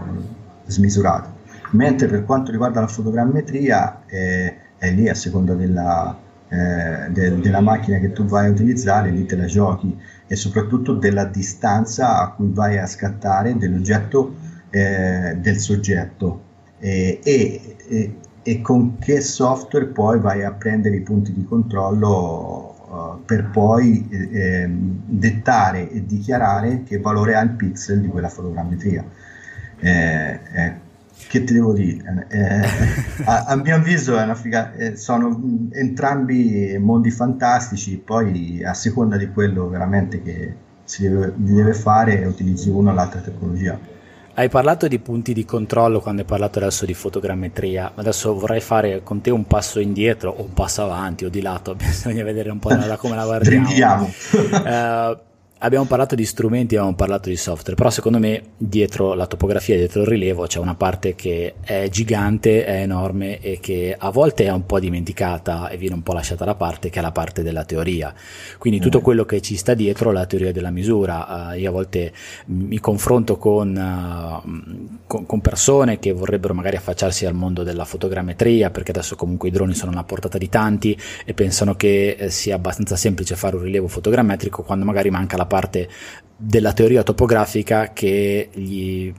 [0.66, 1.40] smisurato.
[1.72, 6.18] Mentre per quanto riguarda la fotogrammetria, eh, è lì a seconda della,
[6.50, 10.96] eh, de, della macchina che tu vai a utilizzare, lì te la giochi e soprattutto
[10.96, 14.34] della distanza a cui vai a scattare dell'oggetto
[14.72, 16.42] eh, del soggetto
[16.80, 23.24] e, e, e, con che software poi vai a prendere i punti di controllo uh,
[23.24, 29.06] per poi eh, dettare e dichiarare che valore ha il pixel di quella fotogrammetria.
[29.78, 30.81] Eh, eh
[31.28, 32.28] che ti devo dire?
[32.30, 39.30] Eh, a, a, mio avviso figa, eh, sono entrambi mondi fantastici, poi a seconda di
[39.30, 43.80] quello veramente che si deve, deve fare utilizzi una o l'altra tecnologia.
[44.34, 49.04] Hai parlato di punti di controllo quando hai parlato adesso di fotogrammetria, adesso vorrei fare
[49.04, 52.60] con te un passo indietro o un passo avanti o di lato, bisogna vedere un
[52.60, 54.06] po' da come la guardiamo.
[54.06, 55.30] uh,
[55.64, 60.02] Abbiamo parlato di strumenti, abbiamo parlato di software, però secondo me dietro la topografia, dietro
[60.02, 64.52] il rilevo c'è una parte che è gigante, è enorme e che a volte è
[64.52, 67.64] un po' dimenticata e viene un po' lasciata da parte, che è la parte della
[67.64, 68.12] teoria.
[68.58, 69.04] Quindi tutto mm.
[69.04, 71.52] quello che ci sta dietro la teoria della misura.
[71.52, 72.12] Uh, io a volte
[72.46, 78.72] mi confronto con, uh, con, con, persone che vorrebbero magari affacciarsi al mondo della fotogrammetria,
[78.72, 82.56] perché adesso comunque i droni sono alla portata di tanti e pensano che eh, sia
[82.56, 85.90] abbastanza semplice fare un rilevo fotogrammetrico quando magari manca la parte
[86.44, 89.14] della teoria topografica che gli,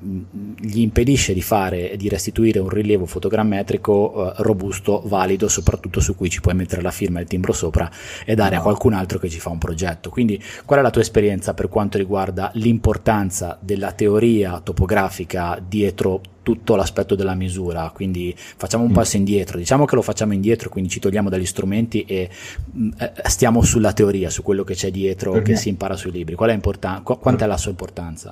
[0.59, 6.16] gli impedisce di fare e di restituire un rilievo fotogrammetrico eh, robusto, valido, soprattutto su
[6.16, 7.88] cui ci puoi mettere la firma e il timbro sopra
[8.25, 8.61] e dare no.
[8.61, 10.11] a qualcun altro che ci fa un progetto.
[10.11, 16.76] Quindi qual è la tua esperienza per quanto riguarda l'importanza della teoria topografica dietro tutto
[16.76, 18.94] l'aspetto della misura, quindi facciamo un mm.
[18.94, 22.28] passo indietro, diciamo che lo facciamo indietro, quindi ci togliamo dagli strumenti e
[22.76, 25.52] mm, eh, stiamo sulla teoria, su quello che c'è dietro, Perché?
[25.52, 26.35] che si impara sui libri.
[26.35, 28.31] Qual è important- qu- quanta è la sua importanza?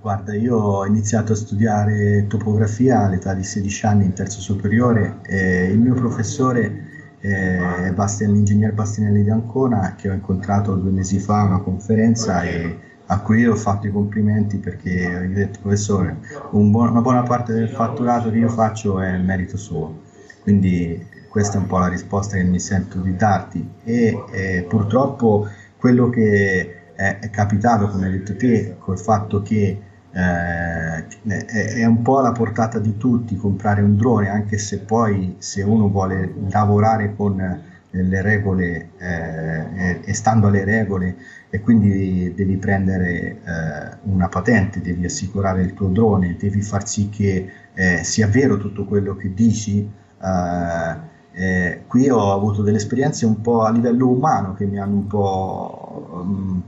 [0.00, 5.64] Guarda, io ho iniziato a studiare topografia all'età di 16 anni in terzo superiore e
[5.64, 11.40] il mio professore è Bastian, l'ingegner Bastianelli di Ancona che ho incontrato due mesi fa
[11.40, 16.18] a una conferenza e a cui io ho fatto i complimenti perché ho detto professore
[16.52, 20.00] un buon, una buona parte del fatturato che io faccio è merito suo.
[20.42, 23.68] Quindi questa è un po' la risposta che mi sento di darti.
[23.84, 29.80] E eh, purtroppo quello che è, è, capitato come hai detto te col fatto che
[30.12, 35.34] eh, è, è, un po' alla portata di tutti comprare un drone anche se poi
[35.38, 41.16] se uno vuole lavorare con le regole eh, e, stando alle regole
[41.54, 47.10] e quindi devi prendere eh, una patente, devi assicurare il tuo drone, devi far sì
[47.10, 49.88] che eh, sia vero tutto quello che dici.
[50.20, 54.96] Eh, eh, qui ho avuto delle esperienze un po' a livello umano che mi hanno
[54.96, 56.62] un po' um,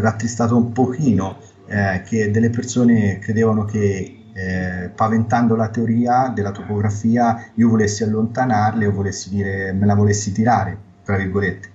[0.00, 7.50] rattristato un pochino, eh, che delle persone credevano che eh, paventando la teoria della topografia
[7.54, 11.72] io volessi allontanarle o volessi dire me la volessi tirare, tra virgolette.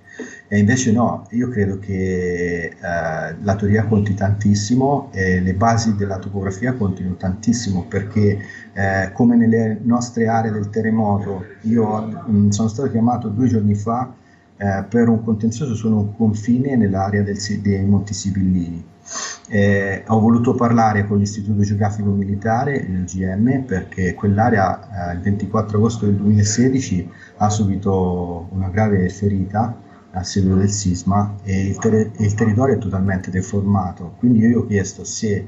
[0.52, 6.18] E invece no, io credo che eh, la teoria conti tantissimo e le basi della
[6.18, 8.36] topografia contino tantissimo perché
[8.72, 13.76] eh, come nelle nostre aree del terremoto, io mh, mm, sono stato chiamato due giorni
[13.76, 14.12] fa
[14.56, 18.84] eh, per un contenzioso su un confine nell'area del, dei Monti Sibillini.
[19.50, 25.78] Eh, ho voluto parlare con l'Istituto Geografico Militare, il GM, perché quell'area eh, il 24
[25.78, 32.10] agosto del 2016 ha subito una grave ferita a seguito del sisma e il, ter-
[32.18, 34.14] il territorio è totalmente deformato.
[34.18, 35.46] Quindi io ho chiesto se,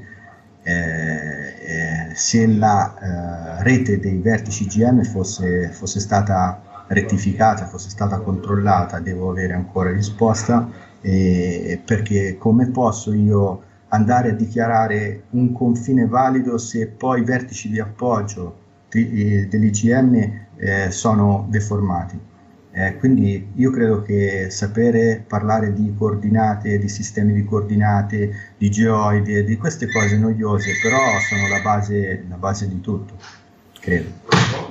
[0.63, 8.19] eh, eh, se la eh, rete dei vertici GM fosse, fosse stata rettificata, fosse stata
[8.19, 10.69] controllata, devo avere ancora risposta,
[11.01, 17.79] perché come posso io andare a dichiarare un confine valido se poi i vertici di
[17.79, 22.31] appoggio dell'IGM eh, sono deformati?
[22.75, 29.43] Eh, quindi io credo che sapere parlare di coordinate, di sistemi di coordinate, di geoidi,
[29.43, 33.15] di queste cose noiose, però sono la base, la base di tutto,
[33.83, 34.21] credo.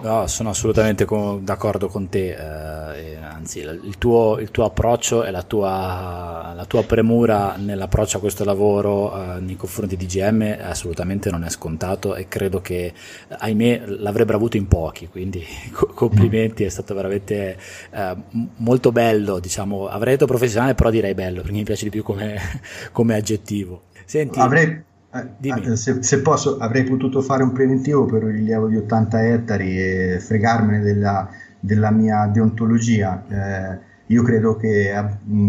[0.02, 5.30] No, sono assolutamente con, d'accordo con te, eh, anzi il tuo, il tuo, approccio e
[5.30, 11.30] la tua, la tua premura nell'approccio a questo lavoro eh, nei confronti di GM assolutamente
[11.30, 12.92] non è scontato e credo che,
[13.28, 17.56] ahimè, l'avrebbero avuto in pochi, quindi complimenti, è stato veramente
[17.90, 18.16] eh,
[18.56, 22.40] molto bello, diciamo, avrei detto professionale, però direi bello, perché mi piace di più come,
[22.90, 23.82] come aggettivo.
[24.04, 28.76] Senti, avrei eh, se, se, posso, avrei potuto fare un preventivo per un rilievo di
[28.76, 31.28] 80 ettari e fregarmene della,
[31.60, 33.22] della mia deontologia.
[33.28, 35.04] Eh, io credo che eh,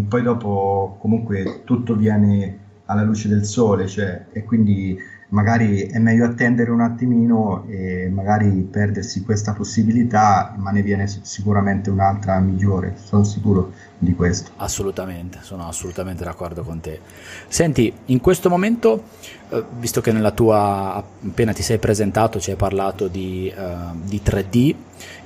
[0.07, 4.97] poi dopo comunque tutto viene alla luce del sole, cioè, e quindi
[5.33, 11.89] magari è meglio attendere un attimino e magari perdersi questa possibilità, ma ne viene sicuramente
[11.89, 14.51] un'altra migliore, sono sicuro di questo.
[14.57, 16.99] Assolutamente, sono assolutamente d'accordo con te.
[17.47, 19.05] Senti, in questo momento,
[19.49, 24.21] eh, visto che nella tua, appena ti sei presentato, ci hai parlato di, uh, di
[24.23, 24.75] 3D,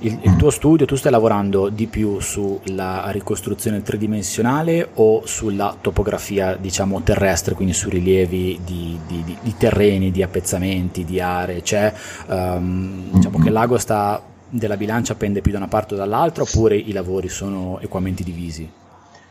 [0.00, 6.56] il, il, tuo studio, tu stai lavorando di più sulla ricostruzione tridimensionale o sulla topografia,
[6.56, 11.62] diciamo, terrestre, quindi su rilievi di, di, di, di terreni, di appezzamenti, di aree?
[11.62, 11.92] C'è,
[12.28, 16.76] um, diciamo che l'ago sta della bilancia pende più da una parte o dall'altra oppure
[16.76, 18.70] i lavori sono equamente divisi?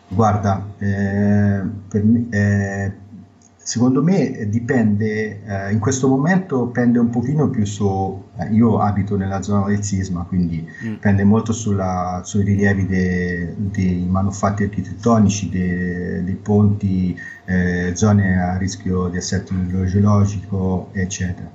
[0.09, 1.61] Guarda, eh,
[2.01, 2.93] me, eh,
[3.67, 9.17] secondo me dipende, eh, in questo momento pende un pochino più su, eh, io abito
[9.17, 10.93] nella zona del sisma, quindi mm.
[11.01, 18.57] pende molto sulla, sui rilievi de, dei manufatti architettonici, de, dei ponti, eh, zone a
[18.57, 21.51] rischio di assetto idrogeologico, eccetera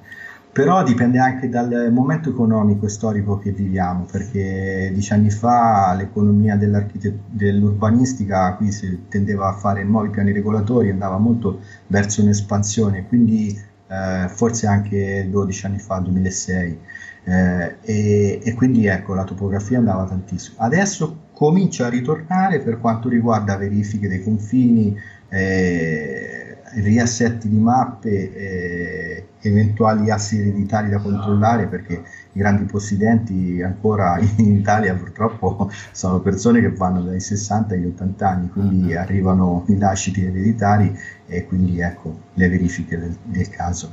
[0.53, 6.57] però dipende anche dal momento economico e storico che viviamo, perché dieci anni fa l'economia
[6.57, 14.29] dell'urbanistica qui si tendeva a fare nuovi piani regolatori, andava molto verso un'espansione, quindi eh,
[14.29, 16.79] forse anche 12 anni fa, 2006,
[17.25, 20.57] eh, e, e, quindi ecco la topografia andava tantissimo.
[20.59, 24.95] Adesso comincia a ritornare per quanto riguarda verifiche dei confini,
[25.29, 26.42] eh,
[26.75, 34.55] riassetti di mappe eh, eventuali assi ereditari da controllare perché i grandi possidenti ancora in
[34.55, 38.97] Italia purtroppo sono persone che vanno dai 60 agli 80 anni, quindi mm-hmm.
[38.97, 43.91] arrivano i lasciti ereditari e quindi ecco le verifiche del, del caso.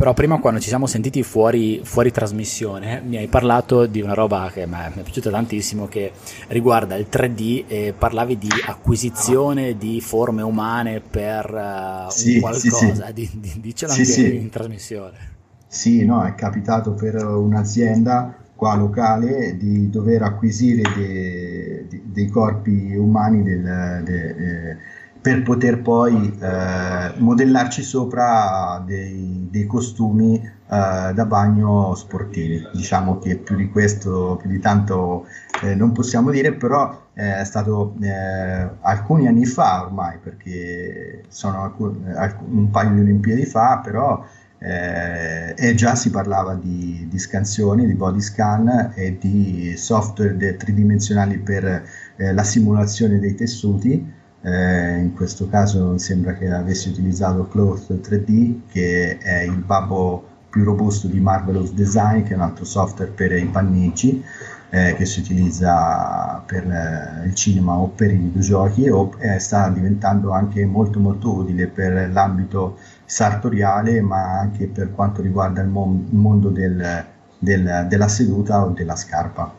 [0.00, 4.50] Però prima quando ci siamo sentiti fuori, fuori trasmissione mi hai parlato di una roba
[4.50, 6.12] che mi è piaciuta tantissimo che
[6.48, 13.26] riguarda il 3D e parlavi di acquisizione di forme umane per uh, sì, qualcosa, sì,
[13.26, 13.38] sì.
[13.40, 15.18] Di, dicelo anche in trasmissione.
[15.66, 22.94] Sì, no, è capitato per un'azienda qua locale di dover acquisire de, de, dei corpi
[22.96, 24.76] umani del, de, eh,
[25.20, 32.66] per poter poi eh, modellarci sopra dei, dei costumi eh, da bagno sportivi.
[32.72, 35.26] Diciamo che più di questo, più di tanto
[35.62, 42.02] eh, non possiamo dire, però è stato eh, alcuni anni fa ormai, perché sono alcun,
[42.48, 44.24] un paio di Olimpiadi fa, però
[44.62, 51.38] eh, e già si parlava di, di, scansioni, di body scan e di software tridimensionali
[51.38, 51.82] per
[52.16, 58.60] eh, la simulazione dei tessuti, eh, in questo caso sembra che avessi utilizzato Cloth 3D
[58.70, 63.32] che è il babbo più robusto di Marvelous Design che è un altro software per
[63.32, 64.24] i panneggi
[64.70, 69.68] eh, che si utilizza per eh, il cinema o per i videogiochi o eh, sta
[69.68, 76.06] diventando anche molto molto utile per l'ambito sartoriale ma anche per quanto riguarda il, mon-
[76.10, 77.04] mondo del,
[77.38, 79.52] del, della seduta o della scarpa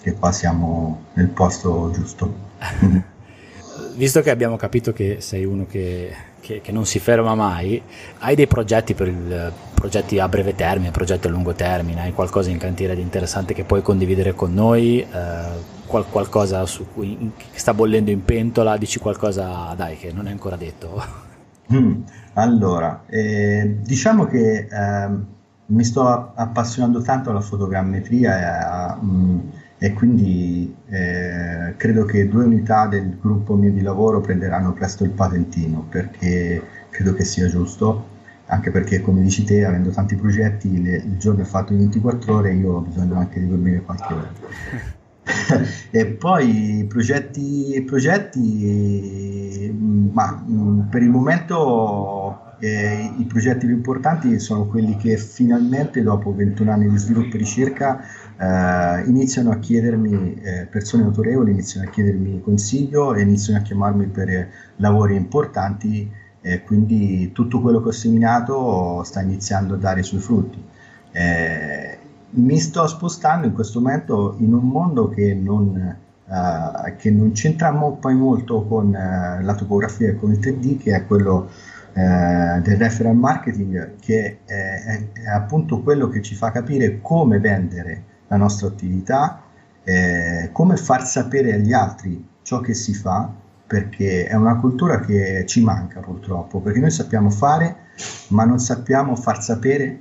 [0.00, 2.52] che qua siamo nel posto giusto
[3.94, 7.80] visto che abbiamo capito che sei uno che, che, che, non si ferma mai,
[8.18, 12.58] hai dei progetti il, progetti a breve termine, progetti a lungo termine, hai qualcosa in
[12.58, 17.74] cantiere di interessante che puoi condividere con noi, eh, qual, qualcosa su cui che sta
[17.74, 21.22] bollendo in pentola, dici qualcosa, dai, che non è ancora detto.
[21.72, 22.02] Mm,
[22.34, 25.08] allora, eh, diciamo che eh,
[25.66, 29.38] mi sto appassionando tanto alla fotogrammetria e a, mm,
[29.84, 35.10] e quindi eh, credo che due unità del gruppo mio di lavoro prenderanno presto il
[35.10, 38.12] patentino perché credo che sia giusto
[38.46, 42.34] anche perché come dici te avendo tanti progetti le, il giorno è fatto in 24
[42.34, 44.32] ore io ho bisogno anche di dormire qualche ora.
[45.90, 49.70] E poi progetti progetti
[50.12, 56.34] ma mm, per il momento eh, i progetti più importanti sono quelli che finalmente dopo
[56.34, 58.00] 21 anni di sviluppo e ricerca
[58.36, 64.06] eh, iniziano a chiedermi, eh, persone autorevoli iniziano a chiedermi consiglio e iniziano a chiamarmi
[64.06, 66.10] per lavori importanti
[66.40, 70.62] e quindi tutto quello che ho seminato sta iniziando a dare i suoi frutti.
[71.12, 71.98] Eh,
[72.36, 77.72] mi sto spostando in questo momento in un mondo che non, uh, che non c'entra
[77.72, 81.48] poi molto con uh, la topografia e con il 3D, che è quello
[81.92, 87.38] uh, del referral marketing, che è, è, è, appunto quello che ci fa capire come
[87.38, 89.42] vendere la nostra attività,
[89.84, 93.30] eh, come far sapere agli altri ciò che si fa,
[93.66, 97.76] perché è una cultura che ci manca purtroppo, perché noi sappiamo fare,
[98.28, 100.00] ma non sappiamo far sapere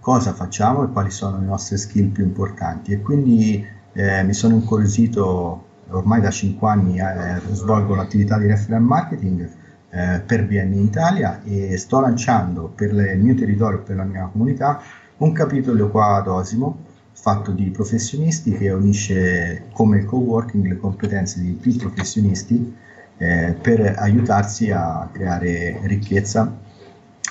[0.00, 2.92] cosa facciamo e quali sono le nostre skill più importanti.
[2.92, 8.82] E quindi eh, mi sono incuriosito, ormai da 5 anni eh, svolgo l'attività di referral
[8.82, 9.48] marketing
[9.90, 14.80] eh, per in Italia e sto lanciando per il mio territorio, per la mia comunità,
[15.18, 16.83] un capitolo qua ad Osimo
[17.14, 22.76] fatto di professionisti che unisce come il co-working le competenze di più professionisti
[23.16, 26.52] eh, per aiutarsi a creare ricchezza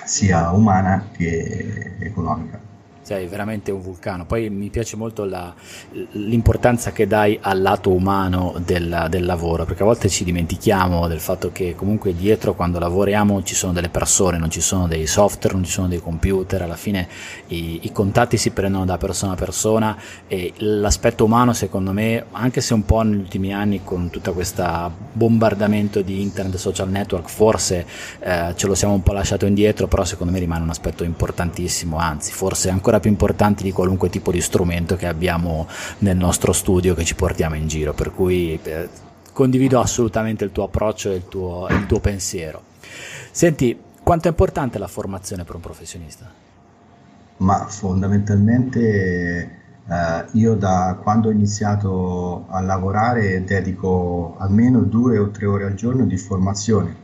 [0.05, 2.72] sia umana che economica
[3.03, 4.25] sei veramente un vulcano.
[4.25, 5.53] Poi mi piace molto la,
[6.11, 11.19] l'importanza che dai al lato umano del, del, lavoro, perché a volte ci dimentichiamo del
[11.19, 15.53] fatto che comunque dietro quando lavoriamo ci sono delle persone, non ci sono dei software,
[15.55, 17.07] non ci sono dei computer, alla fine
[17.47, 19.97] i, i contatti si prendono da persona a persona
[20.27, 24.91] e l'aspetto umano secondo me, anche se un po' negli ultimi anni con tutto questo
[25.11, 27.85] bombardamento di internet, social network, forse
[28.19, 31.97] eh, ce lo siamo un po' lasciato indietro, però secondo me rimane un aspetto importantissimo,
[31.97, 35.67] anzi forse ancora ancora più importanti di qualunque tipo di strumento che abbiamo
[35.99, 38.89] nel nostro studio che ci portiamo in giro, per cui eh,
[39.31, 42.61] condivido assolutamente il tuo approccio e il tuo, il tuo pensiero.
[43.31, 46.29] Senti, quanto è importante la formazione per un professionista?
[47.37, 55.45] Ma fondamentalmente eh, io da quando ho iniziato a lavorare dedico almeno due o tre
[55.45, 56.95] ore al giorno di formazione.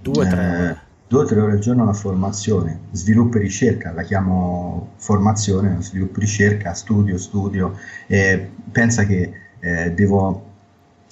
[0.00, 0.86] Due o tre eh, ore?
[1.08, 6.18] Due o tre ore al giorno alla formazione, sviluppo e ricerca, la chiamo formazione, sviluppo
[6.18, 7.74] e ricerca, studio, studio,
[8.06, 10.44] e pensa che eh, devo,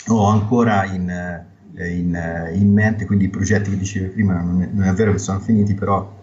[0.08, 4.62] ho ancora in, eh, in, eh, in, mente, quindi i progetti che dicevi prima non
[4.62, 6.14] è, non è, vero che sono finiti, però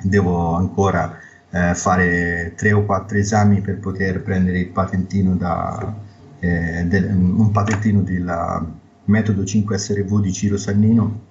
[0.00, 1.18] devo ancora
[1.50, 5.92] eh, fare tre o quattro esami per poter prendere il patentino da,
[6.38, 8.64] eh, del, un patentino del
[9.06, 11.30] metodo 5SRV di Ciro Sannino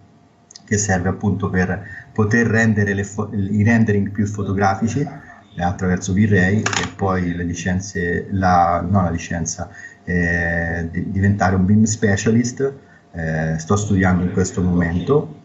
[0.71, 6.87] che serve appunto per poter rendere fo- i rendering più fotografici eh, attraverso V-Ray e
[6.95, 9.69] poi le licenze, la, no la licenza,
[10.05, 12.73] eh, di, diventare un BIM specialist,
[13.11, 15.39] eh, sto studiando in questo momento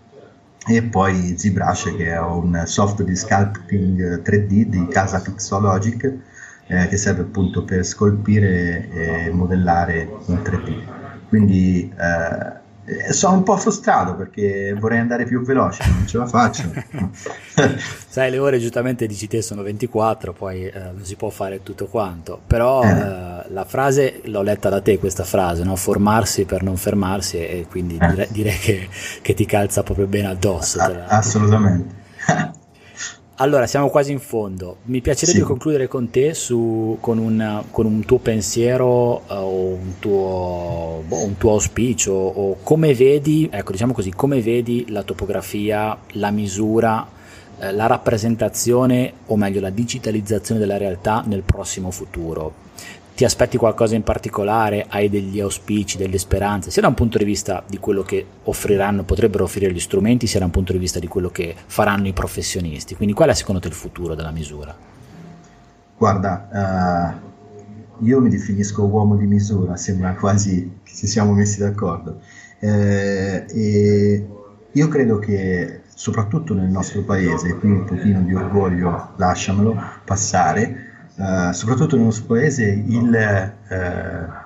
[0.65, 6.05] e poi ZBrush che è un software di sculpting 3D di casa Pixologic
[6.69, 11.29] eh, che serve appunto per scolpire e modellare in 3D.
[11.29, 12.65] Quindi eh,
[13.11, 16.73] sono un po' frustrato perché vorrei andare più veloce, non ce la faccio.
[18.09, 21.87] Sai, le ore giustamente dici te sono 24, poi eh, non si può fare tutto
[21.87, 22.89] quanto, però eh.
[22.89, 25.77] Eh, la frase l'ho letta da te questa frase, no?
[25.77, 28.89] formarsi per non fermarsi e quindi dire, direi che,
[29.21, 30.79] che, ti calza proprio bene addosso.
[30.81, 32.05] A- assolutamente.
[33.39, 34.79] allora, siamo quasi in fondo.
[34.85, 35.45] Mi piacerebbe sì.
[35.45, 41.23] concludere con te su, con, un, con, un, tuo pensiero uh, o un tuo, boh,
[41.23, 47.07] un tuo, auspicio o come vedi, ecco, diciamo così, come vedi la topografia, la misura,
[47.59, 52.65] eh, la rappresentazione o meglio la digitalizzazione della realtà nel prossimo futuro
[53.17, 57.25] ti aspetti qualcosa in particolare, hai degli auspici, delle speranze, sia da un punto di
[57.25, 60.99] vista di quello che offriranno, potrebbero offrire gli strumenti, sia da un punto di vista
[60.99, 62.95] di quello che faranno i professionisti.
[62.95, 64.77] Quindi qual è secondo te il futuro della misura?
[65.97, 67.17] Guarda,
[67.99, 72.21] uh, io mi definisco uomo di misura, sembra quasi che ci siamo messi d'accordo.
[72.59, 74.27] Eh, e
[74.73, 80.86] io credo che soprattutto nel nostro paese, qui un pochino di orgoglio lasciamelo passare,
[81.17, 84.45] uh, soprattutto nel nostro paese, il, uh,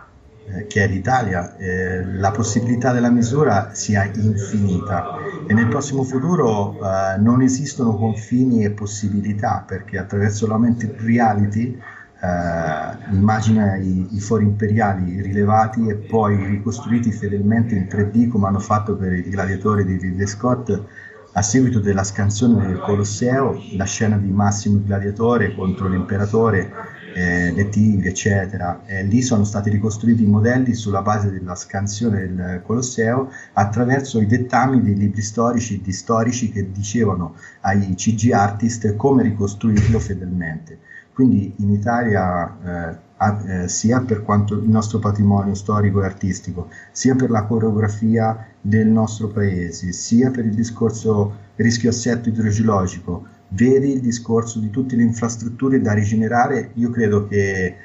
[0.67, 5.17] che è l'Italia, eh, la possibilità della misura sia infinita.
[5.47, 11.79] E nel prossimo futuro uh, non esistono confini e possibilità perché attraverso l'augmented reality
[12.21, 18.59] Uh, immagina i, i, fori imperiali rilevati e poi ricostruiti fedelmente in 3D come hanno
[18.59, 20.85] fatto per i gladiatori di Ridley Scott
[21.33, 26.73] a seguito della scansione del Colosseo, la scena di Massimo Gladiatore contro l'imperatore,
[27.15, 32.21] eh, le tigre, eccetera, eh, lì sono stati ricostruiti i modelli sulla base della scansione
[32.21, 38.97] del Colosseo attraverso i dettami dei libri storici di storici che dicevano ai CG artist
[38.97, 40.79] come ricostruirlo fedelmente.
[41.13, 47.15] Quindi in Italia eh, eh, sia per quanto il nostro patrimonio storico e artistico, sia
[47.15, 54.01] per la coreografia del nostro paese, sia per il discorso rischio assetto idrogeologico, vedi il
[54.01, 57.77] discorso di tutte le infrastrutture da rigenerare, io credo che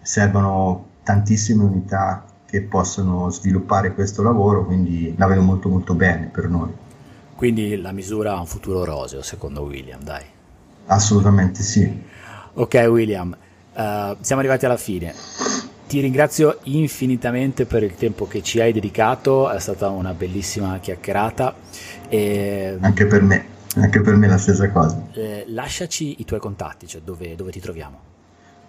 [0.00, 6.48] servano tantissime unità che possono sviluppare questo lavoro, quindi la vedo molto molto bene per
[6.48, 6.70] noi.
[7.34, 10.22] Quindi la misura ha un futuro roseo, secondo William, dai.
[10.86, 12.02] Assolutamente sì.
[12.54, 13.36] Ok William,
[13.74, 15.14] Uh, siamo arrivati alla fine.
[15.86, 21.54] Ti ringrazio infinitamente per il tempo che ci hai dedicato, è stata una bellissima chiacchierata.
[22.08, 23.44] E, anche per me,
[23.76, 25.00] anche per me la stessa cosa.
[25.12, 28.12] Eh, lasciaci i tuoi contatti, cioè dove, dove ti troviamo.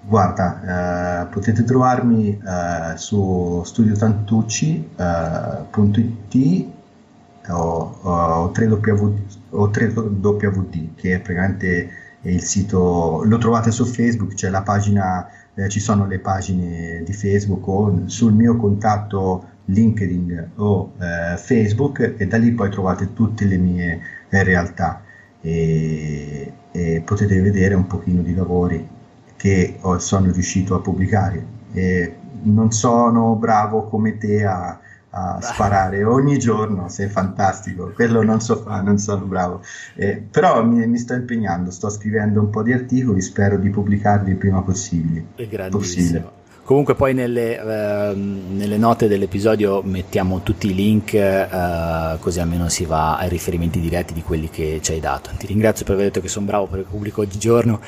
[0.08, 9.18] Guarda, eh, potete trovarmi eh, su studiotantucci.it eh, o, o 3WD,
[9.49, 11.89] o 3WD che è praticamente
[12.32, 17.13] il sito lo trovate su Facebook, c'è la pagina, eh, ci sono le pagine di
[17.13, 23.45] Facebook o sul mio contatto LinkedIn o eh, Facebook e da lì poi trovate tutte
[23.45, 23.99] le mie
[24.30, 25.01] eh, realtà
[25.41, 28.88] e, e, potete vedere un pochino di lavori
[29.36, 31.53] che sono riuscito a pubblicare.
[31.73, 34.80] E non sono bravo come te a,
[35.18, 39.61] a sparare ogni giorno, sei fantastico, quello non so fare, non sono bravo,
[39.95, 44.32] eh, però mi, mi, sto impegnando, sto scrivendo un po' di articoli, spero di pubblicarli
[44.32, 45.26] il prima possibile.
[45.70, 46.43] possibile.
[46.66, 52.86] Comunque poi nelle, uh, nelle, note dell'episodio mettiamo tutti i link uh, così almeno si
[52.86, 55.30] va ai riferimenti diretti di quelli che ci hai dato.
[55.38, 57.80] Ti ringrazio per aver detto che sono bravo per il pubblico oggigiorno,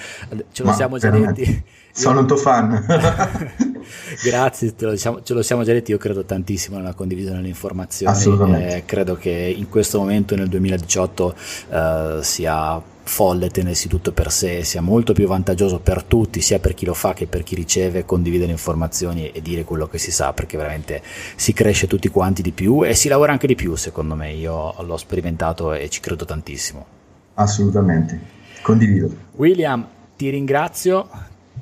[0.51, 1.63] ce lo Ma siamo già detti.
[1.97, 2.85] Sono un tuo fan.
[4.23, 7.47] Grazie, ce lo, diciamo, ce lo, siamo già detti, io credo tantissimo nella condivisione delle
[7.47, 8.11] informazioni.
[8.11, 8.75] Assolutamente.
[8.75, 11.35] Eh, credo che in questo momento, nel 2018,
[11.69, 16.75] eh, sia folle tenersi tutto per sé, sia molto più vantaggioso per tutti, sia per
[16.75, 20.33] chi lo fa che per chi riceve, condividere informazioni e dire quello che si sa,
[20.33, 21.01] perché veramente
[21.35, 24.33] si cresce tutti quanti di più e si lavora anche di più, secondo me.
[24.33, 26.85] Io l'ho sperimentato e ci credo tantissimo.
[27.33, 28.19] Assolutamente,
[28.61, 29.09] condivido.
[29.31, 31.09] William, ti ringrazio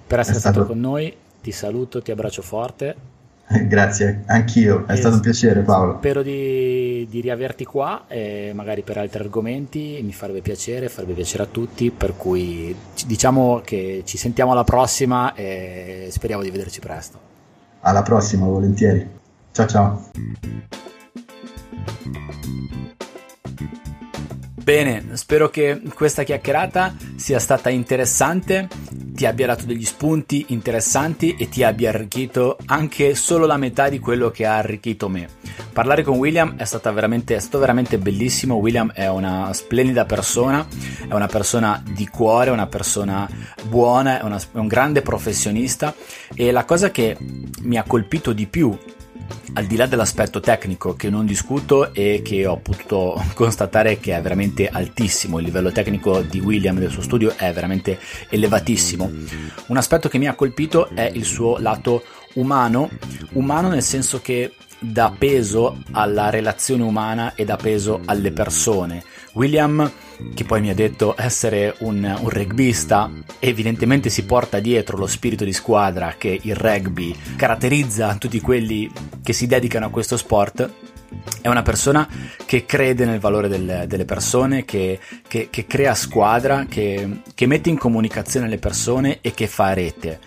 [0.06, 0.56] per essere stato...
[0.56, 1.14] stato con noi.
[1.42, 3.14] Ti saluto, ti abbraccio forte.
[3.68, 5.98] Grazie, anch'io, è e stato un piacere Paolo.
[6.00, 11.44] Spero di, di riaverti qua e magari per altri argomenti, mi farebbe piacere, farebbe piacere
[11.44, 12.76] a tutti, per cui
[13.06, 17.20] diciamo che ci sentiamo alla prossima e speriamo di vederci presto.
[17.82, 19.08] Alla prossima, volentieri.
[19.52, 20.10] Ciao ciao.
[24.66, 31.50] Bene, spero che questa chiacchierata sia stata interessante, ti abbia dato degli spunti interessanti e
[31.50, 35.30] ti abbia arricchito anche solo la metà di quello che ha arricchito me.
[35.72, 38.56] Parlare con William è, veramente, è stato veramente bellissimo.
[38.56, 40.66] William è una splendida persona,
[41.08, 43.30] è una persona di cuore, una persona
[43.68, 45.94] buona, è, una, è un grande professionista
[46.34, 47.16] e la cosa che
[47.62, 48.76] mi ha colpito di più
[49.54, 54.22] al di là dell'aspetto tecnico che non discuto e che ho potuto constatare che è
[54.22, 58.00] veramente altissimo, il livello tecnico di William e del suo studio è veramente
[58.30, 59.12] elevatissimo.
[59.68, 62.04] Un aspetto che mi ha colpito è il suo lato
[62.34, 62.90] umano,
[63.34, 64.54] umano nel senso che
[64.92, 69.04] dà peso alla relazione umana e dà peso alle persone.
[69.34, 69.92] William,
[70.34, 75.44] che poi mi ha detto essere un, un rugbista, evidentemente si porta dietro lo spirito
[75.44, 78.90] di squadra che il rugby caratterizza tutti quelli
[79.22, 80.70] che si dedicano a questo sport
[81.42, 82.08] è una persona
[82.46, 87.70] che crede nel valore del, delle persone, che, che, che crea squadra, che, che, mette
[87.70, 90.20] in comunicazione le persone e che fa rete.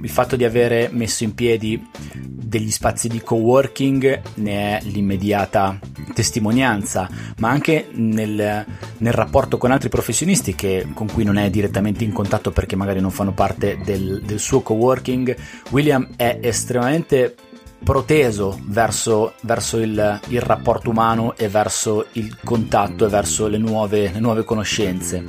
[0.00, 1.82] Il fatto di avere messo in piedi
[2.14, 5.78] degli spazi di coworking ne è l'immediata
[6.14, 8.66] testimonianza, ma anche nel,
[8.98, 13.00] nel rapporto con altri professionisti che, con cui non è direttamente in contatto perché magari
[13.00, 15.34] non fanno parte del, del suo coworking,
[15.70, 17.36] William è estremamente
[17.82, 24.10] proteso verso, verso il, il, rapporto umano e verso il contatto e verso le nuove,
[24.12, 25.24] le nuove conoscenze.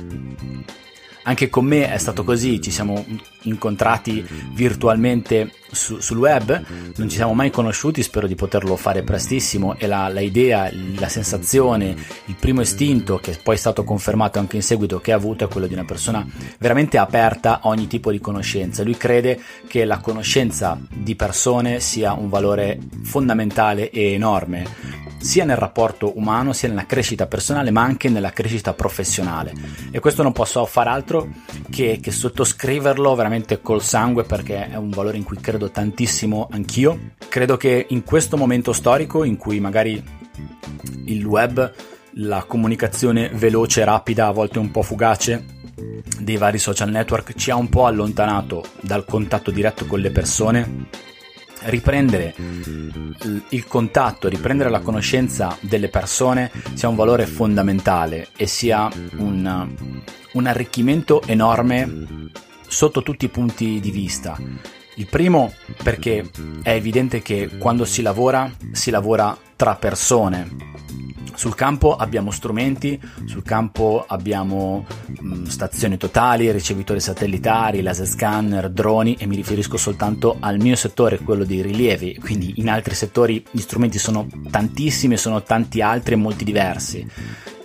[1.24, 3.04] Anche con me è stato così, ci siamo
[3.44, 6.62] incontrati virtualmente su, sul web,
[6.96, 11.08] non ci siamo mai conosciuti, spero di poterlo fare prestissimo e la, la, idea, la
[11.08, 11.94] sensazione,
[12.26, 15.48] il primo istinto che poi è stato confermato anche in seguito che ha avuto è
[15.48, 16.26] quello di una persona
[16.58, 18.82] veramente aperta a ogni tipo di conoscenza.
[18.82, 25.56] Lui crede che la conoscenza di persone sia un valore fondamentale e enorme sia nel
[25.56, 29.54] rapporto umano, sia nella crescita personale, ma anche nella crescita professionale.
[29.90, 31.28] E questo non posso fare altro
[31.70, 37.12] che, che sottoscriverlo veramente col sangue perché è un valore in cui credo tantissimo anch'io.
[37.28, 40.02] Credo che in questo momento storico in cui magari
[41.06, 41.72] il web,
[42.14, 45.44] la comunicazione veloce, rapida, a volte un po' fugace,
[46.20, 50.88] dei vari social network ci ha un po' allontanato dal contatto diretto con le persone
[51.64, 52.34] riprendere
[53.48, 59.74] il contatto, riprendere la conoscenza delle persone sia un valore fondamentale e sia un,
[60.32, 62.30] un arricchimento enorme
[62.74, 64.36] sotto tutti i punti di vista.
[64.96, 65.52] Il primo
[65.82, 66.28] perché
[66.62, 70.72] è evidente che quando si lavora si lavora tra persone,
[71.36, 78.70] sul campo abbiamo strumenti, sul campo abbiamo mh, mm, stazioni totali, ricevitori satellitari, laser scanner,
[78.70, 83.44] droni e mi riferisco soltanto al mio settore, quello dei rilievi, quindi in altri settori
[83.50, 87.06] gli strumenti sono tantissimi, sono tanti altri e molti diversi.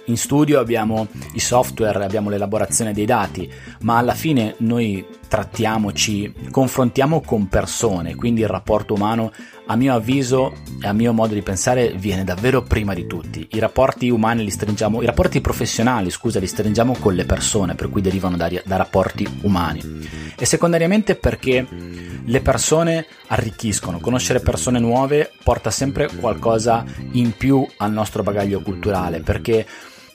[0.09, 3.47] In studio abbiamo i software, abbiamo l'elaborazione dei dati,
[3.81, 9.31] ma alla fine noi trattiamo, ci confrontiamo con persone, quindi il rapporto umano
[9.67, 10.51] a mio avviso
[10.81, 13.47] e a mio modo di pensare viene davvero prima di tutti.
[13.51, 17.89] I rapporti umani li stringiamo, i rapporti professionali, scusa, li stringiamo con le persone, per
[17.89, 20.07] cui derivano da, da rapporti umani.
[20.35, 21.67] E secondariamente perché
[22.25, 29.19] le persone arricchiscono, conoscere persone nuove porta sempre qualcosa in più al nostro bagaglio culturale,
[29.19, 29.67] perché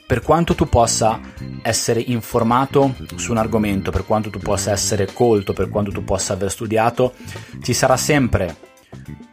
[0.06, 1.18] per quanto tu possa
[1.62, 6.34] essere informato su un argomento, per quanto tu possa essere colto, per quanto tu possa
[6.34, 7.14] aver studiato,
[7.62, 8.56] ci sarà sempre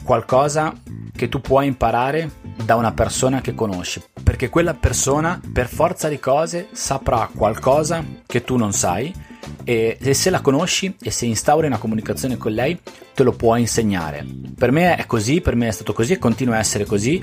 [0.03, 0.73] qualcosa
[1.15, 2.31] che tu puoi imparare
[2.63, 8.43] da una persona che conosci, perché quella persona per forza di cose saprà qualcosa che
[8.43, 9.13] tu non sai
[9.63, 12.79] e se la conosci e se instauri una comunicazione con lei
[13.13, 14.25] te lo può insegnare.
[14.57, 17.21] Per me è così, per me è stato così e continua a essere così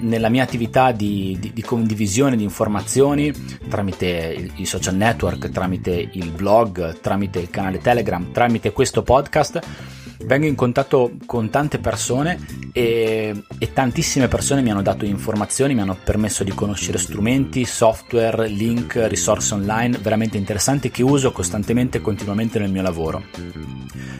[0.00, 3.32] nella mia attività di, di, di, condivisione di informazioni
[3.68, 9.60] tramite i social network, tramite il blog, tramite il canale Telegram, tramite questo podcast
[10.24, 15.82] vengo in contatto con tante persone e, e, tantissime persone mi hanno dato informazioni, mi
[15.82, 22.00] hanno permesso di conoscere strumenti, software, link, risorse online veramente interessanti che uso costantemente e
[22.00, 23.22] continuamente nel mio lavoro.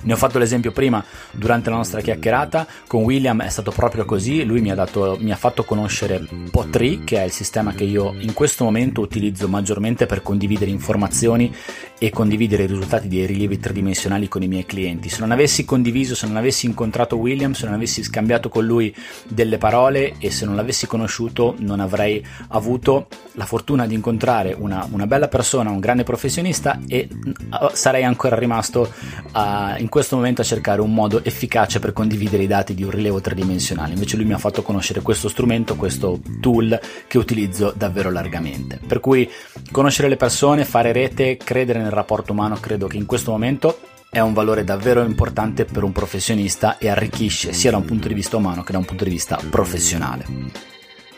[0.04, 4.44] Ne ho fatto l'esempio prima durante la nostra chiacchierata, con William è stato proprio così,
[4.44, 8.14] lui mi ha, dato, mi ha fatto conoscere Potri, che è il sistema che io
[8.18, 11.54] in questo momento utilizzo maggiormente per condividere informazioni
[11.98, 15.08] e condividere i risultati dei rilievi tridimensionali con i miei clienti.
[15.08, 18.94] Se non avessi condiviso, se non avessi incontrato William, se non avessi scambiato con lui
[19.28, 24.86] delle parole e se non l'avessi conosciuto, non avrei avuto la fortuna di incontrare una,
[24.90, 28.92] una bella persona, un grande professionista e uh, sarei ancora rimasto
[29.32, 32.90] uh, in questo momento a cercare un modo efficace per condividere i dati di un
[32.90, 33.94] rilevo tridimensionale.
[33.94, 38.80] Invece lui mi ha fatto conoscere questo strumento, questo tool che utilizzo davvero largamente.
[38.86, 39.28] Per cui
[39.70, 43.78] conoscere le persone, fare rete, credere nel rapporto umano, credo che in questo momento
[44.14, 48.14] è un valore davvero importante per un professionista e arricchisce sia da un punto di
[48.14, 50.26] vista umano che da un punto di vista professionale.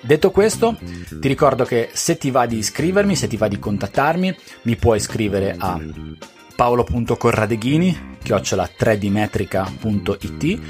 [0.00, 0.78] Detto questo,
[1.10, 5.00] ti ricordo che se ti va di iscrivermi, se ti va di contattarmi, mi puoi
[5.00, 5.76] scrivere a
[6.54, 10.60] paolo.corradeghini chiocciola 3dmetrica.it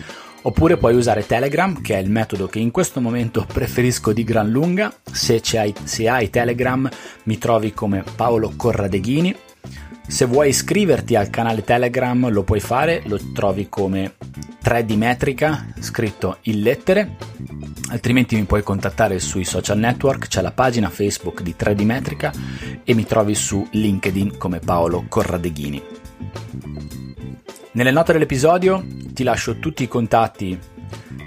[0.40, 4.48] oppure puoi usare Telegram che è il metodo che in questo momento preferisco di gran
[4.48, 6.88] lunga se, hai, se hai Telegram
[7.24, 9.36] mi trovi come Paolo Corradeghini
[10.06, 14.14] Se vuoi iscriverti al canale Telegram lo puoi fare, lo trovi come
[14.62, 17.16] 3D Metrica scritto in lettere,
[17.90, 22.32] altrimenti mi puoi contattare sui social network, c'è la pagina Facebook di 3D Metrica
[22.84, 25.82] e mi trovi su LinkedIn come Paolo Corradeghini.
[27.72, 30.56] Nelle note dell'episodio ti lascio tutti i contatti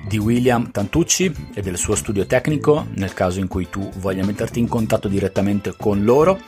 [0.08, 4.60] di William Tantucci e del suo studio tecnico nel caso in cui tu voglia metterti
[4.60, 6.39] in contatto direttamente con loro.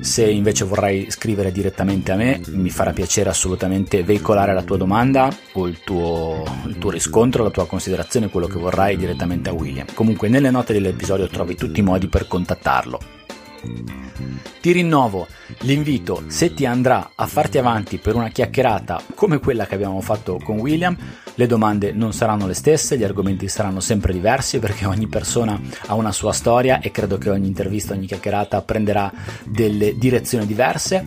[0.00, 5.34] Se invece vorrai scrivere direttamente a me, mi farà piacere assolutamente veicolare la tua domanda
[5.54, 9.86] o il tuo, il tuo riscontro, la tua considerazione, quello che vorrai direttamente a William.
[9.94, 13.15] Comunque nelle note dell'episodio trovi tutti i modi per contattarlo.
[14.60, 15.28] Ti rinnovo
[15.60, 20.40] l'invito, se ti andrà a farti avanti per una chiacchierata come quella che abbiamo fatto
[20.42, 20.96] con William,
[21.34, 25.94] le domande non saranno le stesse, gli argomenti saranno sempre diversi perché ogni persona ha
[25.94, 29.12] una sua storia e credo che ogni intervista, ogni chiacchierata prenderà
[29.44, 31.06] delle direzioni diverse.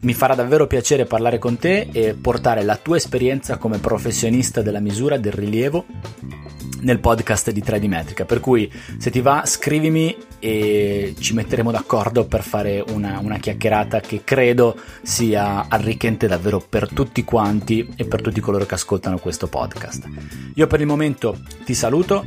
[0.00, 4.80] Mi farà davvero piacere parlare con te e portare la tua esperienza come professionista della
[4.80, 5.86] misura del rilievo
[6.80, 8.24] nel podcast di 3D Metrica.
[8.24, 14.00] Per cui se ti va, scrivimi e ci metteremo d'accordo per fare una, una, chiacchierata
[14.00, 19.48] che credo sia arricchente davvero per tutti quanti e per tutti coloro che ascoltano questo
[19.48, 20.08] podcast.
[20.54, 22.24] Io per il momento ti saluto,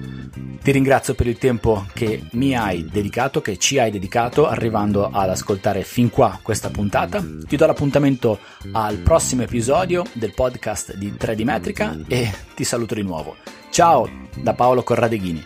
[0.62, 5.30] ti ringrazio per il tempo che mi hai dedicato, che ci hai dedicato arrivando ad
[5.30, 7.24] ascoltare fin qua questa puntata.
[7.48, 8.40] Ti do l'appuntamento
[8.74, 13.61] al prossimo episodio del podcast di 3D Metrica e ti saluto di nuovo.
[13.72, 14.06] Ciao
[14.36, 15.42] da Paolo Corradeghini.